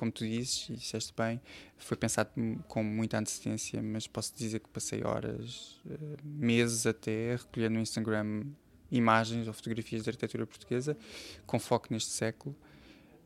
como 0.01 0.11
tu 0.11 0.25
dizes, 0.25 0.67
e 0.67 0.73
disseste 0.73 1.13
bem, 1.15 1.39
foi 1.77 1.95
pensado 1.95 2.31
com 2.67 2.83
muita 2.83 3.19
antecedência, 3.19 3.79
mas 3.83 4.07
posso 4.07 4.33
dizer 4.35 4.59
que 4.59 4.67
passei 4.67 5.03
horas, 5.03 5.79
eh, 5.87 6.17
meses 6.23 6.87
até, 6.87 7.33
a 7.33 7.35
recolher 7.35 7.69
no 7.69 7.79
Instagram 7.79 8.45
imagens 8.91 9.47
ou 9.47 9.53
fotografias 9.53 10.03
da 10.03 10.09
arquitetura 10.09 10.47
portuguesa, 10.47 10.97
com 11.45 11.59
foco 11.59 11.89
neste 11.91 12.09
século. 12.09 12.55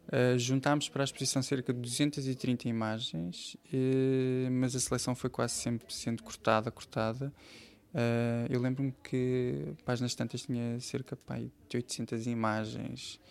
Uh, 0.07 0.38
juntámos 0.38 0.89
para 0.89 1.01
a 1.01 1.05
exposição 1.05 1.41
cerca 1.41 1.73
de 1.73 1.79
230 1.79 2.67
imagens, 2.67 3.55
uh, 3.73 4.51
mas 4.51 4.75
a 4.75 4.79
seleção 4.81 5.15
foi 5.15 5.29
quase 5.29 5.53
sempre 5.53 5.91
sendo 5.93 6.23
cortada, 6.23 6.69
cortada. 6.69 7.33
Eu 8.49 8.59
lembro-me 8.59 8.93
que 9.01 9.73
páginas 9.85 10.13
tantas 10.13 10.41
tinha 10.41 10.77
cerca 10.81 11.17
de 11.69 11.77
800 11.77 12.27
imagens 12.27 13.21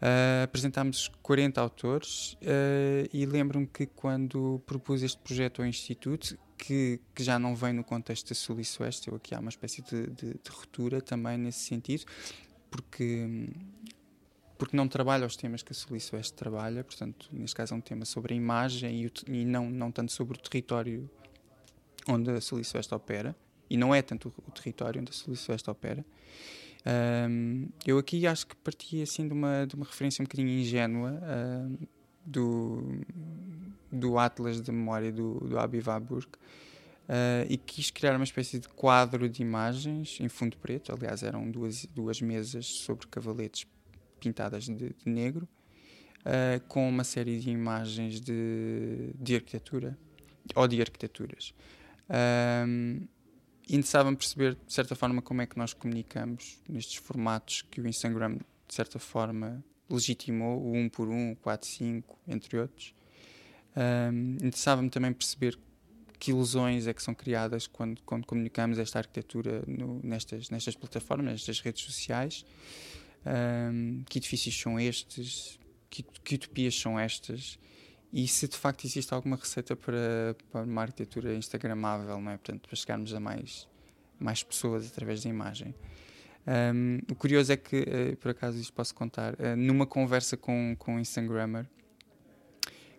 Uh, 0.00 0.44
apresentámos 0.44 1.08
40 1.20 1.60
autores 1.60 2.32
uh, 2.32 3.06
e 3.12 3.26
lembro-me 3.26 3.66
que 3.66 3.84
quando 3.84 4.62
propus 4.64 5.02
este 5.02 5.18
projeto 5.18 5.60
ao 5.60 5.68
Instituto, 5.68 6.38
que, 6.56 6.98
que, 7.14 7.22
já 7.22 7.38
não 7.38 7.54
vem 7.54 7.74
no 7.74 7.84
contexto 7.84 8.30
da 8.30 8.34
Sul 8.34 8.60
e 8.60 8.64
Sueste, 8.64 9.08
eu 9.08 9.16
aqui 9.16 9.34
há 9.34 9.40
uma 9.40 9.50
espécie 9.50 9.82
de, 9.82 10.06
de, 10.06 10.26
de 10.32 10.50
ruptura 10.50 11.02
também 11.02 11.36
nesse 11.36 11.60
sentido, 11.60 12.06
porque, 12.70 13.50
porque 14.56 14.74
não 14.74 14.88
trabalha 14.88 15.26
os 15.26 15.36
temas 15.36 15.62
que 15.62 15.72
a 15.72 15.74
Sul 15.74 15.94
e 15.94 16.00
Sueste 16.00 16.32
trabalha, 16.32 16.82
portanto, 16.82 17.28
neste 17.30 17.54
caso 17.54 17.74
é 17.74 17.76
um 17.76 17.80
tema 17.82 18.06
sobre 18.06 18.32
a 18.32 18.36
imagem 18.38 19.04
e, 19.04 19.12
e 19.26 19.44
não, 19.44 19.68
não 19.68 19.92
tanto 19.92 20.12
sobre 20.12 20.38
o 20.38 20.40
território 20.40 21.10
onde 22.08 22.30
a 22.30 22.40
Sul 22.40 22.58
e 22.58 22.64
Sueste 22.64 22.94
opera, 22.94 23.36
e 23.68 23.76
não 23.76 23.94
é 23.94 24.00
tanto 24.00 24.28
o, 24.28 24.48
o 24.48 24.50
território 24.50 24.98
onde 25.02 25.10
a 25.10 25.14
Sul 25.14 25.34
e 25.34 25.36
Sueste 25.36 25.68
opera. 25.68 26.02
Um, 26.86 27.68
eu 27.86 27.98
aqui 27.98 28.26
acho 28.26 28.46
que 28.46 28.56
parti 28.56 29.02
assim 29.02 29.26
de 29.26 29.34
uma, 29.34 29.66
de 29.66 29.74
uma 29.74 29.84
referência 29.84 30.22
um 30.22 30.24
bocadinho 30.24 30.48
ingênua 30.48 31.20
do, 32.24 33.00
do 33.92 34.18
Atlas 34.18 34.62
de 34.62 34.72
Memória 34.72 35.12
do, 35.12 35.40
do 35.40 35.58
Abi 35.58 35.82
Warburg 35.84 36.26
uh, 37.10 37.46
e 37.48 37.56
quis 37.56 37.90
criar 37.90 38.14
uma 38.14 38.24
espécie 38.24 38.58
de 38.58 38.68
quadro 38.68 39.28
de 39.28 39.42
imagens 39.42 40.18
em 40.20 40.28
fundo 40.28 40.56
preto. 40.56 40.92
Aliás, 40.92 41.22
eram 41.22 41.50
duas, 41.50 41.86
duas 41.86 42.20
mesas 42.20 42.66
sobre 42.66 43.06
cavaletes 43.08 43.66
pintadas 44.20 44.64
de, 44.64 44.74
de 44.74 44.94
negro, 45.06 45.48
uh, 46.20 46.60
com 46.68 46.88
uma 46.88 47.04
série 47.04 47.38
de 47.40 47.50
imagens 47.50 48.20
de, 48.20 49.10
de 49.14 49.34
arquitetura 49.34 49.98
ou 50.54 50.68
de 50.68 50.80
arquiteturas. 50.80 51.52
Um, 52.08 53.06
interessava-me 53.76 54.16
perceber, 54.16 54.56
de 54.66 54.72
certa 54.72 54.94
forma, 54.94 55.22
como 55.22 55.42
é 55.42 55.46
que 55.46 55.56
nós 55.56 55.72
comunicamos 55.72 56.58
nestes 56.68 56.96
formatos 56.96 57.62
que 57.62 57.80
o 57.80 57.86
Instagram, 57.86 58.36
de 58.66 58.74
certa 58.74 58.98
forma, 58.98 59.64
legitimou, 59.88 60.60
o 60.60 60.72
1 60.74 60.88
por 60.88 61.08
1, 61.08 61.32
o 61.32 61.36
4-5, 61.36 62.04
entre 62.28 62.58
outros. 62.58 62.94
Um, 63.76 64.34
interessava-me 64.36 64.90
também 64.90 65.12
perceber 65.12 65.58
que 66.18 66.30
ilusões 66.30 66.86
é 66.86 66.92
que 66.92 67.02
são 67.02 67.14
criadas 67.14 67.66
quando, 67.66 68.02
quando 68.02 68.26
comunicamos 68.26 68.78
esta 68.78 68.98
arquitetura 68.98 69.62
no, 69.66 70.00
nestas, 70.02 70.50
nestas 70.50 70.76
plataformas, 70.76 71.32
nestas 71.32 71.60
redes 71.60 71.82
sociais. 71.82 72.44
Um, 73.24 74.02
que 74.08 74.18
edifícios 74.18 74.58
são 74.58 74.78
estes? 74.78 75.58
Que, 75.88 76.02
que 76.02 76.34
utopias 76.34 76.78
são 76.78 76.98
estas? 76.98 77.58
E 78.12 78.26
se 78.26 78.48
de 78.48 78.56
facto 78.56 78.84
existe 78.84 79.12
alguma 79.14 79.36
receita 79.36 79.76
para, 79.76 80.36
para 80.50 80.62
uma 80.62 80.82
arquitetura 80.82 81.34
instagramável, 81.34 82.20
não 82.20 82.32
é? 82.32 82.36
Portanto, 82.36 82.68
para 82.68 82.76
chegarmos 82.76 83.14
a 83.14 83.20
mais, 83.20 83.68
mais 84.18 84.42
pessoas 84.42 84.86
através 84.86 85.22
da 85.22 85.30
imagem. 85.30 85.74
Um, 86.46 86.98
o 87.10 87.14
curioso 87.14 87.52
é 87.52 87.56
que, 87.56 87.80
uh, 87.80 88.16
por 88.16 88.30
acaso 88.30 88.58
isto 88.58 88.72
posso 88.72 88.94
contar, 88.94 89.34
uh, 89.34 89.56
numa 89.56 89.86
conversa 89.86 90.36
com, 90.36 90.74
com 90.78 90.96
o 90.96 90.98
Instagrammer, 90.98 91.66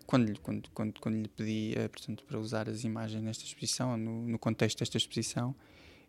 quando, 0.06 0.28
lhe, 0.28 0.38
quando, 0.38 0.70
quando, 0.70 1.00
quando 1.00 1.16
lhe 1.16 1.28
pedi 1.28 1.74
uh, 1.76 1.88
portanto, 1.90 2.24
para 2.24 2.38
usar 2.38 2.68
as 2.68 2.84
imagens 2.84 3.22
nesta 3.22 3.44
exposição, 3.44 3.96
no, 3.96 4.26
no 4.28 4.38
contexto 4.38 4.78
desta 4.78 4.96
exposição, 4.96 5.54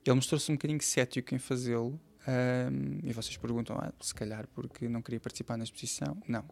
ele 0.05 0.15
mostrou-se 0.15 0.49
um 0.51 0.55
bocadinho 0.55 0.81
cético 0.81 1.33
em 1.33 1.39
fazê-lo, 1.39 1.99
um, 2.25 2.99
e 3.03 3.11
vocês 3.11 3.35
perguntam, 3.35 3.77
ah, 3.77 3.91
se 3.99 4.13
calhar 4.13 4.47
porque 4.53 4.87
não 4.87 5.01
queria 5.01 5.19
participar 5.19 5.57
na 5.57 5.63
exposição. 5.63 6.17
Não, 6.27 6.43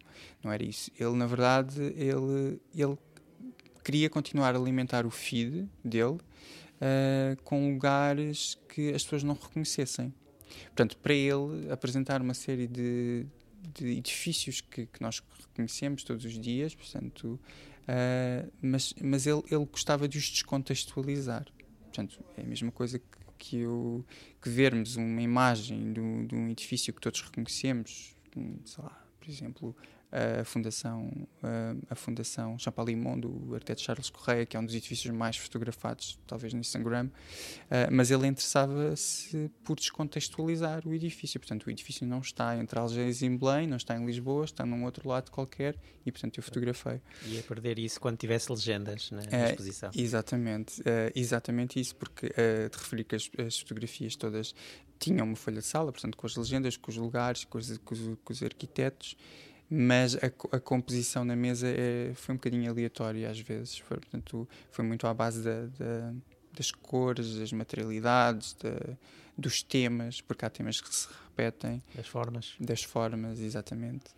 não 0.43 0.51
era 0.51 0.63
isso. 0.63 0.91
Ele, 0.99 1.15
na 1.15 1.25
verdade, 1.25 1.81
ele, 1.95 2.59
ele 2.75 2.97
queria 3.83 4.09
continuar 4.09 4.55
a 4.55 4.57
alimentar 4.57 5.05
o 5.05 5.09
feed 5.09 5.69
dele 5.83 6.17
uh, 6.81 7.41
com 7.43 7.71
lugares 7.73 8.57
que 8.67 8.89
as 8.93 9.03
pessoas 9.03 9.23
não 9.23 9.33
reconhecessem. 9.33 10.13
Portanto, 10.65 10.97
para 10.97 11.13
ele, 11.13 11.71
apresentar 11.71 12.21
uma 12.21 12.33
série 12.33 12.67
de, 12.67 13.25
de 13.73 13.87
edifícios 13.97 14.59
que, 14.59 14.85
que, 14.85 15.01
nós 15.01 15.23
reconhecemos 15.47 16.03
todos 16.03 16.25
os 16.25 16.37
dias, 16.37 16.75
portanto, 16.75 17.39
uh, 17.83 18.51
mas, 18.61 18.93
mas 19.01 19.25
ele, 19.25 19.41
ele 19.49 19.65
gostava 19.65 20.07
de 20.07 20.17
os 20.17 20.29
descontextualizar. 20.29 21.45
Portanto, 21.83 22.19
é 22.37 22.41
a 22.41 22.45
mesma 22.45 22.71
coisa 22.71 22.99
que 22.99 23.20
que, 23.41 23.63
que 24.39 24.49
vermos 24.49 24.95
uma 24.95 25.21
imagem 25.21 25.91
de 25.91 25.99
um 25.99 26.47
edifício 26.49 26.93
que 26.93 27.01
todos 27.01 27.21
reconhecemos, 27.21 28.15
sei 28.63 28.83
lá, 28.83 29.03
por 29.19 29.27
exemplo, 29.27 29.75
a 30.11 30.43
Fundação, 30.43 31.09
a, 31.89 31.95
Fundação 31.95 32.59
Champalimont 32.59 33.21
do 33.21 33.53
arquiteto 33.53 33.81
Charles 33.81 34.09
Correia, 34.09 34.45
que 34.45 34.57
é 34.57 34.59
um 34.59 34.65
dos 34.65 34.75
edifícios 34.75 35.13
mais 35.13 35.37
fotografados, 35.37 36.19
talvez 36.27 36.53
no 36.53 36.59
Instagram, 36.59 37.09
mas 37.91 38.11
ele 38.11 38.27
interessava-se 38.27 39.49
por 39.63 39.77
descontextualizar 39.77 40.85
o 40.85 40.93
edifício. 40.93 41.39
Portanto, 41.39 41.65
o 41.65 41.71
edifício 41.71 42.05
não 42.05 42.19
está 42.19 42.57
entre 42.57 42.77
Algés 42.77 43.21
e 43.21 43.29
Belém, 43.29 43.67
não 43.67 43.77
está 43.77 43.95
em 43.95 44.05
Lisboa, 44.05 44.43
está 44.43 44.65
num 44.65 44.83
outro 44.83 45.07
lado 45.07 45.31
qualquer 45.31 45.77
e, 46.05 46.11
portanto, 46.11 46.37
eu 46.37 46.43
fotografei. 46.43 47.01
Ia 47.27 47.43
perder 47.43 47.79
isso 47.79 47.99
quando 47.99 48.17
tivesse 48.17 48.51
legendas 48.51 49.11
na, 49.11 49.21
na 49.23 49.49
exposição. 49.49 49.91
exatamente, 49.95 50.81
exatamente 51.15 51.79
isso, 51.79 51.95
porque 51.95 52.27
te 52.29 52.77
referi 52.77 53.03
que 53.05 53.15
as, 53.15 53.29
as 53.37 53.59
fotografias 53.59 54.15
todas 54.15 54.53
tinham 54.99 55.25
uma 55.25 55.35
folha 55.35 55.59
de 55.59 55.65
sala, 55.65 55.91
portanto, 55.91 56.15
com 56.15 56.27
as 56.27 56.35
legendas, 56.35 56.77
com 56.77 56.91
os 56.91 56.97
lugares, 56.97 57.43
com 57.45 57.57
os, 57.57 57.77
com 57.79 57.93
os, 57.93 57.99
com 58.23 58.33
os 58.33 58.43
arquitetos 58.43 59.15
mas 59.73 60.15
a, 60.17 60.27
a, 60.51 60.59
composição 60.59 61.23
na 61.23 61.33
mesa 61.33 61.65
é, 61.65 62.11
foi 62.13 62.33
um 62.33 62.37
bocadinho 62.37 62.69
aleatória 62.69 63.29
às 63.29 63.39
vezes, 63.39 63.77
foi, 63.77 63.97
portanto, 63.97 64.45
foi 64.69 64.83
muito 64.83 65.07
à 65.07 65.13
base 65.13 65.41
da, 65.41 65.65
da, 65.67 66.13
das 66.53 66.71
cores, 66.71 67.37
das 67.37 67.53
materialidades, 67.53 68.53
da, 68.61 68.97
dos 69.37 69.63
temas, 69.63 70.19
porque 70.19 70.43
há 70.43 70.49
temas 70.49 70.81
que 70.81 70.93
se 70.93 71.07
repetem. 71.23 71.81
Das 71.95 72.05
formas. 72.05 72.53
Das 72.59 72.83
formas, 72.83 73.39
exatamente. 73.39 74.11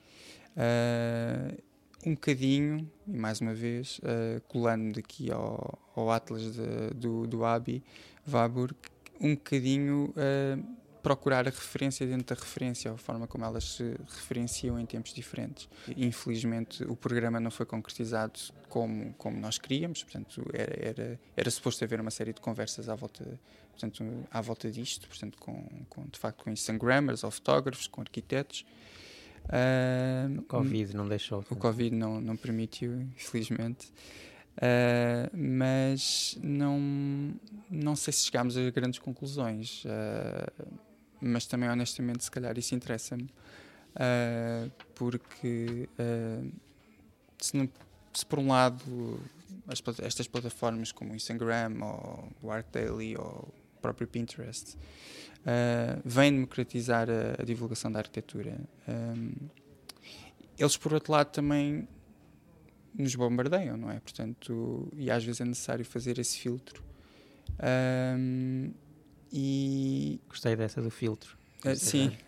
Uh, 0.58 1.62
um 2.04 2.16
bocadinho, 2.16 2.92
e 3.08 3.16
mais 3.16 3.40
uma 3.40 3.54
vez, 3.54 4.00
uh, 4.00 4.42
colando 4.48 5.00
aqui 5.00 5.32
ao, 5.32 5.78
ao 5.96 6.10
Atlas 6.10 6.52
de, 6.52 6.96
do, 6.96 7.28
do 7.28 7.46
Abi 7.46 7.84
Warburg, 8.28 8.74
um 9.22 9.36
bocadinho 9.36 10.14
uh, 10.18 10.83
procurar 11.04 11.46
a 11.46 11.52
referência 11.52 12.08
dentro 12.08 12.34
da 12.34 12.42
referência, 12.42 12.92
a 12.94 12.98
forma 12.98 13.28
como 13.28 13.44
elas 13.44 13.76
se 13.76 13.96
referenciam 14.08 14.80
em 14.80 14.86
tempos 14.86 15.14
diferentes. 15.14 15.70
Infelizmente, 15.98 16.82
o 16.86 16.96
programa 16.96 17.42
não 17.42 17.52
foi 17.52 17.66
concretizado 17.66 18.40
como, 18.70 19.14
como 19.16 19.38
nós 19.38 19.58
queríamos, 19.58 20.02
portanto, 20.02 20.44
era, 20.54 20.90
era, 20.90 21.20
era 21.36 21.52
suposto 21.52 21.84
haver 21.84 22.00
uma 22.00 22.10
série 22.10 22.32
de 22.32 22.40
conversas 22.40 22.88
à 22.88 22.96
volta, 22.96 23.38
portanto, 23.72 24.04
à 24.32 24.40
volta 24.40 24.72
disto, 24.72 25.08
portanto, 25.10 25.38
com, 25.38 25.68
com, 25.90 26.06
de 26.08 26.18
facto 26.18 26.46
com 26.46 26.50
Instagrammers 26.50 27.26
ou 27.26 27.30
fotógrafos, 27.30 27.86
com 27.86 28.00
arquitetos. 28.00 28.66
Uh, 29.44 30.40
o 30.40 30.44
Covid 30.44 30.96
não 30.96 31.06
deixou. 31.06 31.44
O 31.50 31.56
Covid 31.58 31.94
não, 31.94 32.22
não 32.22 32.38
permitiu, 32.38 33.02
infelizmente. 33.02 33.92
Uh, 34.56 35.30
mas 35.36 36.38
não, 36.42 36.80
não 37.70 37.96
sei 37.96 38.14
se 38.14 38.26
chegámos 38.26 38.56
a 38.56 38.70
grandes 38.70 39.00
conclusões. 39.00 39.84
Uh, 39.84 40.93
mas 41.24 41.46
também 41.46 41.70
honestamente 41.70 42.24
se 42.24 42.32
calhar 42.32 42.58
isso 42.58 42.76
interessa-me 42.76 43.24
uh, 43.24 44.72
porque 44.96 45.90
uh, 46.00 46.52
se, 47.40 47.56
não, 47.58 47.70
se, 48.14 48.26
por 48.26 48.40
um 48.40 48.48
lado 48.48 49.20
as, 49.68 49.82
estas 50.00 50.28
plataformas 50.28 50.92
como 50.92 51.14
o 51.14 51.16
Instagram 51.16 51.78
ou 51.82 52.30
o 52.42 52.52
ArcDaily 52.52 53.16
ou 53.18 53.54
o 53.78 53.82
próprio 53.82 54.08
Pinterest 54.08 54.76
uh, 54.76 56.02
vêm 56.04 56.32
democratizar 56.32 57.08
a, 57.10 57.42
a, 57.42 57.46
divulgação 57.46 57.92
da 57.92 58.00
arquitetura 58.00 58.58
um, 58.88 59.32
eles 60.58 60.78
por 60.78 60.94
outro 60.94 61.12
lado 61.12 61.32
também 61.32 61.88
nos 62.94 63.16
bombardeiam, 63.16 63.76
não 63.76 63.90
é? 63.90 64.00
Portanto, 64.00 64.88
e 64.96 65.10
às 65.10 65.24
vezes 65.24 65.42
é 65.42 65.46
necessário 65.46 65.84
fazer 65.84 66.20
esse 66.20 66.38
filtro. 66.38 66.84
Um, 67.60 68.72
e... 69.34 70.22
Gostei 70.30 70.56
dessa 70.56 70.82
do 70.82 70.92
filtro. 70.92 71.38
Uh, 71.66 71.76
sim. 71.76 72.16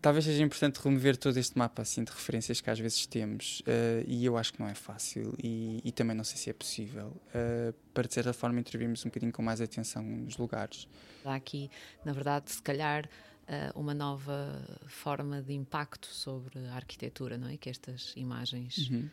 Talvez 0.00 0.24
seja 0.24 0.42
importante 0.44 0.76
remover 0.76 1.16
todo 1.16 1.36
este 1.38 1.58
mapa 1.58 1.82
assim 1.82 2.04
de 2.04 2.12
referências 2.12 2.60
que 2.60 2.70
às 2.70 2.78
vezes 2.78 3.04
temos 3.04 3.60
uh, 3.60 4.04
e 4.06 4.24
eu 4.24 4.36
acho 4.36 4.52
que 4.52 4.60
não 4.60 4.68
é 4.68 4.74
fácil 4.74 5.34
e, 5.42 5.80
e 5.84 5.90
também 5.90 6.16
não 6.16 6.22
sei 6.22 6.36
se 6.36 6.48
é 6.48 6.52
possível 6.52 7.08
uh, 7.08 7.74
para 7.92 8.06
de 8.06 8.14
certa 8.14 8.32
forma 8.32 8.60
intervirmos 8.60 9.04
um 9.04 9.08
bocadinho 9.08 9.32
com 9.32 9.42
mais 9.42 9.60
atenção 9.60 10.02
nos 10.02 10.36
lugares. 10.36 10.86
Há 11.24 11.34
aqui, 11.34 11.68
na 12.04 12.12
verdade, 12.12 12.52
se 12.52 12.62
calhar 12.62 13.06
uh, 13.06 13.78
uma 13.78 13.92
nova 13.92 14.64
forma 14.86 15.42
de 15.42 15.52
impacto 15.52 16.06
sobre 16.06 16.60
a 16.68 16.76
arquitetura, 16.76 17.36
não 17.36 17.48
é? 17.48 17.56
Que 17.56 17.68
estas 17.68 18.12
imagens 18.16 18.88
uhum. 18.88 19.10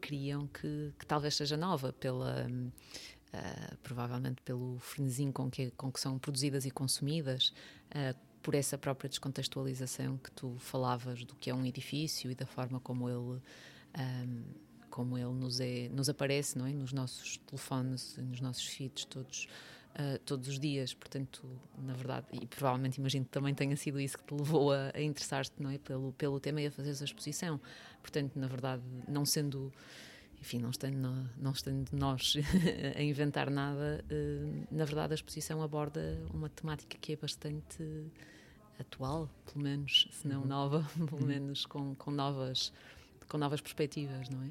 criam 0.00 0.46
que, 0.46 0.94
que, 0.98 1.04
talvez 1.06 1.34
seja 1.36 1.56
nova 1.56 1.92
pela 1.92 2.46
provavelmente 3.82 4.40
pelo 4.42 4.78
frenesim 4.78 5.32
com 5.32 5.50
que, 5.50 5.70
com 5.72 5.90
que 5.90 6.00
são 6.00 6.18
produzidas 6.18 6.64
e 6.64 6.70
consumidas 6.70 7.52
por 8.44 8.54
essa 8.54 8.76
própria 8.76 9.08
descontextualização 9.08 10.18
que 10.18 10.30
tu 10.30 10.54
falavas 10.58 11.24
do 11.24 11.34
que 11.34 11.48
é 11.48 11.54
um 11.54 11.64
edifício 11.64 12.30
e 12.30 12.34
da 12.34 12.44
forma 12.44 12.78
como 12.78 13.08
ele 13.08 13.40
um, 13.98 14.44
como 14.90 15.16
ele 15.16 15.32
nos 15.32 15.60
é 15.60 15.88
nos 15.88 16.10
aparece 16.10 16.58
não 16.58 16.66
é? 16.66 16.72
Nos 16.72 16.92
nossos 16.92 17.38
telefones 17.38 18.18
nos 18.18 18.42
nossos 18.42 18.66
feeds 18.66 19.06
todos 19.06 19.48
uh, 19.94 20.18
todos 20.26 20.46
os 20.46 20.60
dias. 20.60 20.92
Portanto 20.92 21.42
na 21.78 21.94
verdade 21.94 22.26
e 22.32 22.46
provavelmente 22.46 22.98
imagino 22.98 23.24
que 23.24 23.30
também 23.30 23.54
tenha 23.54 23.76
sido 23.78 23.98
isso 23.98 24.18
que 24.18 24.24
te 24.24 24.34
levou 24.34 24.72
a, 24.74 24.92
a 24.94 25.00
interessar-te 25.00 25.54
é? 25.66 25.78
Pelo 25.78 26.12
pelo 26.12 26.38
tema 26.38 26.60
e 26.60 26.66
a 26.66 26.70
fazer 26.70 26.90
essa 26.90 27.04
exposição. 27.04 27.58
Portanto 28.02 28.38
na 28.38 28.46
verdade 28.46 28.82
não 29.08 29.24
sendo 29.24 29.72
enfim, 30.44 30.58
não 30.58 30.68
estando, 30.68 31.30
não 31.38 31.52
estando 31.52 31.90
nós 31.92 32.34
a 32.94 33.02
inventar 33.02 33.50
nada, 33.50 34.04
uh, 34.10 34.66
na 34.70 34.84
verdade 34.84 35.14
a 35.14 35.16
exposição 35.16 35.62
aborda 35.62 36.20
uma 36.34 36.50
temática 36.50 36.98
que 37.00 37.14
é 37.14 37.16
bastante 37.16 37.82
atual, 38.78 39.30
pelo 39.46 39.64
menos, 39.64 40.06
se 40.12 40.28
não 40.28 40.42
uhum. 40.42 40.46
nova, 40.46 40.90
pelo 41.08 41.22
uhum. 41.22 41.26
menos 41.26 41.64
com, 41.64 41.94
com, 41.94 42.10
novas, 42.10 42.74
com 43.26 43.38
novas 43.38 43.62
perspectivas, 43.62 44.28
não 44.28 44.42
é? 44.42 44.50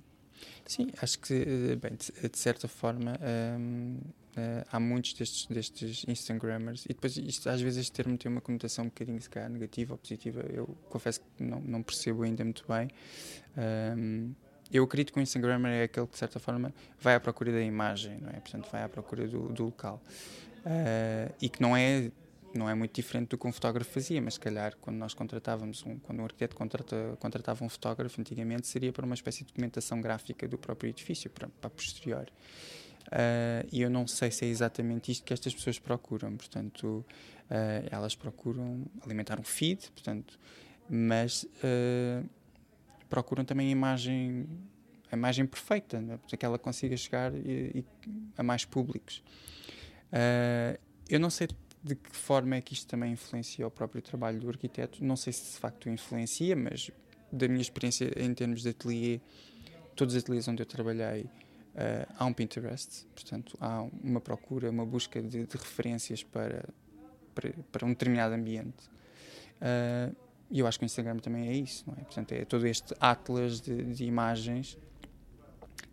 Sim, 0.65 0.87
acho 0.99 1.19
que, 1.19 1.33
eh, 1.33 1.75
bem, 1.75 1.91
de, 1.95 2.27
de 2.27 2.37
certa 2.39 2.67
forma, 2.67 3.13
hum, 3.59 3.99
uh, 4.35 4.65
há 4.71 4.79
muitos 4.79 5.13
destes, 5.13 5.45
destes 5.45 6.05
Instagrammers, 6.07 6.85
e 6.85 6.89
depois 6.89 7.15
isto, 7.17 7.47
às 7.49 7.61
vezes 7.61 7.81
este 7.81 7.91
termo 7.91 8.17
tem 8.17 8.31
uma 8.31 8.41
conotação 8.41 8.85
um 8.85 8.87
bocadinho, 8.87 9.21
se 9.21 9.29
calhar, 9.29 9.49
negativa 9.49 9.93
ou 9.93 9.97
positiva, 9.97 10.41
eu 10.51 10.65
confesso 10.89 11.21
que 11.21 11.43
não, 11.43 11.61
não 11.61 11.83
percebo 11.83 12.23
ainda 12.23 12.43
muito 12.43 12.65
bem. 12.67 12.89
Um, 13.95 14.33
eu 14.71 14.83
acredito 14.83 15.13
que 15.13 15.19
o 15.19 15.21
Instagrammer 15.21 15.71
é 15.71 15.83
aquele 15.83 16.07
que, 16.07 16.13
de 16.13 16.19
certa 16.19 16.39
forma, 16.39 16.73
vai 16.99 17.15
à 17.15 17.19
procura 17.19 17.51
da 17.51 17.61
imagem, 17.61 18.17
não 18.19 18.29
é? 18.29 18.39
Portanto, 18.39 18.69
vai 18.71 18.83
à 18.83 18.89
procura 18.89 19.27
do, 19.27 19.49
do 19.49 19.65
local. 19.65 20.01
Uh, 20.65 21.33
e 21.41 21.49
que 21.49 21.61
não 21.61 21.75
é 21.75 22.11
não 22.53 22.69
é 22.69 22.75
muito 22.75 22.93
diferente 22.93 23.29
do 23.29 23.37
que 23.37 23.47
um 23.47 23.51
fotógrafo 23.51 23.89
fazia, 23.89 24.21
mas 24.21 24.35
se 24.35 24.39
calhar 24.39 24.75
quando 24.79 24.97
nós 24.97 25.13
contratávamos, 25.13 25.83
um, 25.85 25.97
quando 25.97 26.19
um 26.19 26.23
arquiteto 26.23 26.55
contrata, 26.55 27.17
contratava 27.19 27.65
um 27.65 27.69
fotógrafo 27.69 28.21
antigamente, 28.21 28.67
seria 28.67 28.93
para 28.93 29.05
uma 29.05 29.15
espécie 29.15 29.39
de 29.39 29.45
documentação 29.45 29.99
gráfica 29.99 30.47
do 30.47 30.57
próprio 30.57 30.89
edifício, 30.89 31.29
para, 31.29 31.47
para 31.47 31.69
posterior. 31.69 32.29
Uh, 33.07 33.67
e 33.71 33.81
eu 33.81 33.89
não 33.89 34.07
sei 34.07 34.31
se 34.31 34.45
é 34.45 34.47
exatamente 34.47 35.11
isto 35.11 35.23
que 35.23 35.33
estas 35.33 35.53
pessoas 35.53 35.77
procuram, 35.79 36.35
portanto, 36.37 37.05
uh, 37.49 37.87
elas 37.91 38.15
procuram 38.15 38.85
alimentar 39.03 39.39
um 39.39 39.43
feed, 39.43 39.91
portanto, 39.91 40.39
mas 40.89 41.43
uh, 41.43 42.27
procuram 43.13 43.45
também 43.45 43.67
a 43.67 43.71
imagem, 43.71 44.47
a 45.11 45.15
imagem 45.15 45.45
perfeita, 45.45 46.01
né? 46.01 46.17
para 46.27 46.35
que 46.35 46.43
ela 46.43 46.57
consiga 46.57 46.97
chegar 46.97 47.31
e, 47.31 47.71
e 47.75 47.85
a 48.35 48.41
mais 48.41 48.65
públicos. 48.65 49.23
eu 51.07 51.19
não 51.19 51.29
sei 51.29 51.47
de 51.83 51.93
que 51.93 52.15
forma 52.15 52.55
é 52.55 52.61
que 52.61 52.73
isto 52.73 52.87
também 52.87 53.11
influencia 53.11 53.67
o 53.67 53.69
próprio 53.69 54.01
trabalho 54.01 54.39
do 54.39 54.49
arquiteto? 54.49 55.03
Não 55.03 55.15
sei 55.15 55.31
se 55.31 55.53
de 55.53 55.59
facto 55.59 55.89
influencia, 55.89 56.55
mas 56.55 56.89
da 57.31 57.47
minha 57.47 57.61
experiência 57.61 58.11
em 58.17 58.33
termos 58.33 58.63
de 58.63 58.69
ateliê, 58.69 59.21
todos 59.95 60.15
os 60.15 60.23
ateliês 60.23 60.47
onde 60.47 60.63
eu 60.63 60.65
trabalhei, 60.65 61.21
uh, 61.23 62.13
há 62.17 62.25
um 62.25 62.33
Pinterest, 62.33 63.05
portanto, 63.13 63.55
há 63.61 63.83
uma 64.03 64.19
procura, 64.21 64.71
uma 64.71 64.87
busca 64.87 65.21
de, 65.21 65.45
de 65.45 65.57
referências 65.57 66.23
para, 66.23 66.67
para, 67.35 67.53
para, 67.71 67.85
um 67.85 67.89
determinado 67.89 68.33
ambiente. 68.33 68.89
Uh, 69.61 70.15
e 70.53 70.59
eu 70.59 70.67
acho 70.67 70.77
que 70.77 70.85
o 70.85 70.87
Instagram 70.87 71.17
também 71.17 71.47
é 71.47 71.53
isso, 71.53 71.83
não 71.87 71.95
é? 71.95 72.03
Portanto, 72.03 72.31
é 72.31 72.45
todo 72.45 72.67
este 72.67 72.93
atlas 72.99 73.59
de, 73.59 73.83
de 73.85 74.05
imagens 74.05 74.77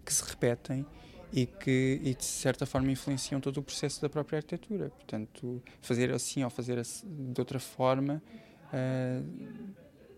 que 0.05 0.13
se 0.13 0.23
repetem 0.23 0.85
e 1.33 1.47
que 1.47 1.99
e 2.05 2.15
de 2.15 2.25
certa 2.25 2.67
forma 2.67 2.93
influenciam 2.93 3.41
todo 3.41 3.57
o 3.57 3.63
processo 3.63 4.03
da 4.03 4.11
própria 4.11 4.37
arquitetura. 4.37 4.91
Portanto, 4.91 5.63
fazer 5.81 6.13
assim 6.13 6.45
ou 6.45 6.51
fazer 6.51 6.79
de 6.79 7.41
outra 7.41 7.59
forma 7.59 8.23
uh, 8.67 9.75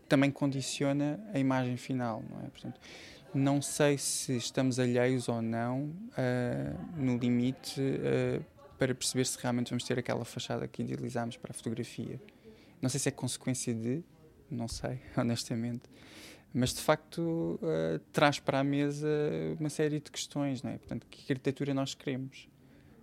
também 0.09 0.29
condiciona 0.29 1.25
a 1.33 1.39
imagem 1.39 1.77
final, 1.77 2.25
não 2.29 2.41
é? 2.41 2.49
Portanto, 2.49 2.81
não 3.33 3.63
sei 3.63 3.97
se 3.97 4.37
estamos 4.37 4.81
alheios 4.81 5.29
ou 5.29 5.41
não 5.41 5.85
uh, 5.85 6.97
no 6.97 7.17
limite 7.17 7.81
uh, 7.81 8.45
para 8.77 8.93
perceber 8.93 9.25
se 9.25 9.39
realmente 9.41 9.71
vamos 9.71 9.85
ter 9.85 10.01
aquela 10.01 10.25
fachada 10.25 10.67
que 10.67 10.83
idealizámos 10.83 11.37
para 11.37 11.53
a 11.53 11.55
fotografia. 11.55 12.21
Não 12.81 12.91
sei 12.91 12.99
se 12.99 13.09
é 13.09 13.13
consequência 13.13 13.73
de, 13.73 14.03
não 14.53 14.69
sei, 14.69 15.01
honestamente 15.17 15.89
mas 16.55 16.75
de 16.75 16.81
facto 16.81 17.59
uh, 17.63 17.99
traz 18.13 18.39
para 18.39 18.61
a 18.61 18.65
mesa 18.65 19.09
uma 19.59 19.71
série 19.71 20.01
de 20.01 20.11
questões, 20.11 20.63
não 20.63 20.71
é? 20.71 20.77
Portanto, 20.77 21.07
que 21.11 21.33
arquitetura 21.33 21.73
nós 21.73 21.95
queremos? 21.95 22.49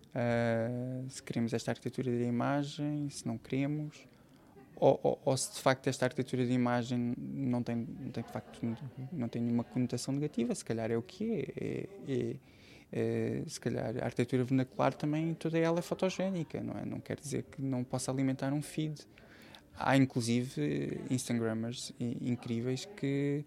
Uh, 0.10 1.10
se 1.10 1.22
queremos 1.22 1.54
esta 1.54 1.72
arquitetura 1.72 2.12
de 2.12 2.24
imagem, 2.24 3.10
se 3.10 3.26
não 3.26 3.38
queremos, 3.38 4.08
ou, 4.76 5.00
ou, 5.04 5.22
ou, 5.26 5.38
se 5.38 5.54
de 5.54 5.60
facto 5.60 5.88
esta 5.88 6.06
arquitetura 6.06 6.46
de 6.46 6.54
imagem 6.54 7.14
não 7.18 7.62
tem, 7.62 7.76
não 7.76 8.12
tem 8.12 8.24
de 8.24 8.32
facto 8.32 8.78
não 9.12 9.28
tem 9.28 9.42
nenhuma 9.42 9.64
conotação 9.64 10.14
negativa, 10.14 10.54
se 10.56 10.64
calhar 10.64 10.90
é 10.90 10.96
o 10.96 11.02
que 11.02 11.34
é, 11.34 11.64
é, 11.64 11.90
é, 12.08 12.36
é 12.92 13.44
se 13.46 13.60
calhar 13.60 13.98
a 13.98 14.06
arquitetura 14.06 14.44
vernacular 14.44 14.94
também 14.94 15.34
toda 15.34 15.58
ela 15.58 15.80
é 15.80 15.82
fotogénica, 15.82 16.62
não 16.62 16.80
é? 16.80 16.86
Não 16.86 17.00
quer 17.00 17.20
dizer 17.20 17.44
que 17.44 17.62
não 17.62 17.84
possa 17.84 18.12
alimentar 18.12 18.54
um 18.54 18.62
feed 18.62 19.02
há 19.80 19.98
inclusive 19.98 21.02
Instagrammers 21.10 21.94
incríveis 22.00 22.86
que 22.86 23.46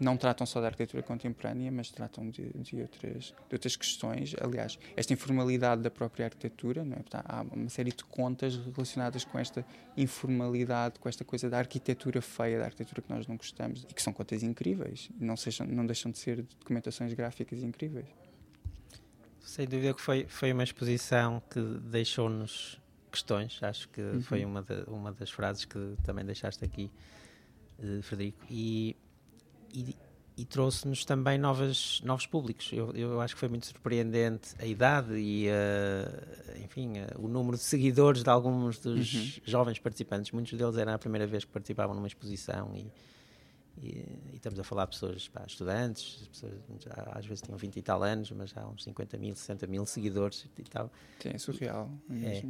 não 0.00 0.16
tratam 0.16 0.46
só 0.46 0.60
da 0.60 0.66
arquitetura 0.66 1.02
contemporânea, 1.02 1.70
mas 1.70 1.90
tratam 1.90 2.28
de, 2.28 2.50
de, 2.54 2.80
outras, 2.80 3.34
de 3.48 3.54
outras 3.54 3.76
questões. 3.76 4.34
Aliás, 4.40 4.78
esta 4.96 5.12
informalidade 5.12 5.82
da 5.82 5.90
própria 5.90 6.26
arquitetura, 6.26 6.84
não 6.84 6.96
é? 6.96 7.00
há 7.24 7.42
uma 7.42 7.68
série 7.68 7.92
de 7.92 8.04
contas 8.04 8.56
relacionadas 8.56 9.24
com 9.24 9.38
esta 9.38 9.64
informalidade, 9.96 10.98
com 10.98 11.08
esta 11.08 11.24
coisa 11.24 11.48
da 11.48 11.58
arquitetura 11.58 12.20
feia, 12.20 12.58
da 12.58 12.64
arquitetura 12.64 13.02
que 13.02 13.12
nós 13.12 13.26
não 13.26 13.36
gostamos, 13.36 13.86
e 13.88 13.94
que 13.94 14.02
são 14.02 14.12
contas 14.12 14.42
incríveis, 14.42 15.10
não, 15.18 15.36
sejam, 15.36 15.66
não 15.66 15.86
deixam 15.86 16.10
de 16.10 16.18
ser 16.18 16.42
documentações 16.42 17.12
gráficas 17.14 17.62
incríveis. 17.62 18.06
Sem 19.40 19.66
dúvida 19.66 19.94
que 19.94 20.00
foi, 20.00 20.26
foi 20.26 20.52
uma 20.52 20.64
exposição 20.64 21.40
que 21.50 21.60
deixou-nos 21.60 22.80
questões, 23.14 23.58
acho 23.62 23.88
que 23.88 24.00
uhum. 24.00 24.22
foi 24.22 24.44
uma, 24.44 24.62
de, 24.62 24.82
uma 24.88 25.12
das 25.12 25.30
frases 25.30 25.64
que 25.64 25.96
também 26.02 26.24
deixaste 26.24 26.64
aqui, 26.64 26.90
uh, 27.78 28.02
Frederico, 28.02 28.44
e, 28.50 28.96
e, 29.72 29.96
e 30.36 30.44
trouxe-nos 30.44 31.04
também 31.04 31.38
novas, 31.38 32.00
novos 32.04 32.26
públicos. 32.26 32.70
Eu, 32.72 32.92
eu 32.92 33.20
acho 33.20 33.34
que 33.34 33.40
foi 33.40 33.48
muito 33.48 33.66
surpreendente 33.66 34.54
a 34.58 34.66
idade 34.66 35.14
e, 35.14 35.48
uh, 35.48 36.64
enfim, 36.64 36.98
uh, 36.98 37.24
o 37.24 37.28
número 37.28 37.56
de 37.56 37.62
seguidores 37.62 38.24
de 38.24 38.30
alguns 38.30 38.78
dos 38.78 39.14
uhum. 39.14 39.42
jovens 39.44 39.78
participantes. 39.78 40.32
Muitos 40.32 40.58
deles 40.58 40.76
eram 40.76 40.94
a 40.94 40.98
primeira 40.98 41.26
vez 41.26 41.44
que 41.44 41.52
participavam 41.52 41.94
numa 41.94 42.08
exposição 42.08 42.72
e 42.74 42.90
e, 43.82 43.88
e, 44.32 44.36
estamos 44.36 44.58
a 44.58 44.64
falar 44.64 44.84
de 44.84 44.90
pessoas, 44.92 45.28
pá, 45.28 45.44
estudantes, 45.46 46.28
pessoas, 46.28 46.54
já, 46.78 46.92
às 47.12 47.26
vezes 47.26 47.42
tinham 47.42 47.58
20 47.58 47.76
e 47.76 47.82
tal 47.82 48.02
anos, 48.02 48.30
mas 48.30 48.50
já 48.50 48.62
há 48.62 48.68
uns 48.68 48.84
50 48.84 49.18
mil, 49.18 49.34
60 49.34 49.66
mil 49.66 49.84
seguidores 49.86 50.46
e 50.58 50.62
tal. 50.62 50.90
Sim, 51.20 51.30
é 51.34 51.38
surreal. 51.38 51.90
É, 52.22 52.42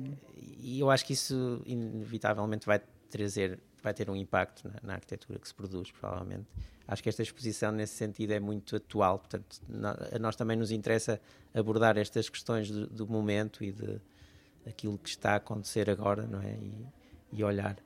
e 0.58 0.80
eu 0.80 0.90
acho 0.90 1.04
que 1.04 1.12
isso 1.12 1.62
inevitavelmente 1.64 2.66
vai 2.66 2.80
trazer, 3.08 3.58
vai 3.82 3.94
ter 3.94 4.10
um 4.10 4.16
impacto 4.16 4.68
na, 4.68 4.74
na, 4.82 4.94
arquitetura 4.94 5.38
que 5.38 5.48
se 5.48 5.54
produz, 5.54 5.90
provavelmente. 5.90 6.46
Acho 6.86 7.02
que 7.02 7.08
esta 7.08 7.22
exposição, 7.22 7.72
nesse 7.72 7.94
sentido, 7.94 8.32
é 8.32 8.40
muito 8.40 8.76
atual, 8.76 9.18
portanto, 9.18 9.60
a 10.12 10.18
nós 10.18 10.36
também 10.36 10.56
nos 10.56 10.70
interessa 10.70 11.18
abordar 11.54 11.96
estas 11.96 12.28
questões 12.28 12.70
do, 12.70 12.86
do 12.86 13.06
momento 13.06 13.64
e 13.64 13.72
de 13.72 14.00
aquilo 14.66 14.98
que 14.98 15.08
está 15.08 15.32
a 15.32 15.36
acontecer 15.36 15.88
agora, 15.88 16.26
não 16.26 16.40
é? 16.40 16.52
E, 16.52 16.86
e 17.32 17.44
olhar 17.44 17.76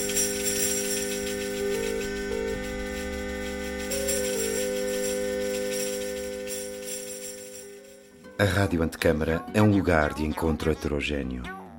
A 8.39 8.45
Rádio 8.45 8.83
Antecâmara 8.83 9.45
é 9.53 9.61
um 9.61 9.71
lugar 9.71 10.15
de 10.15 10.25
encontro 10.25 10.71
heterogêneo 10.71 11.56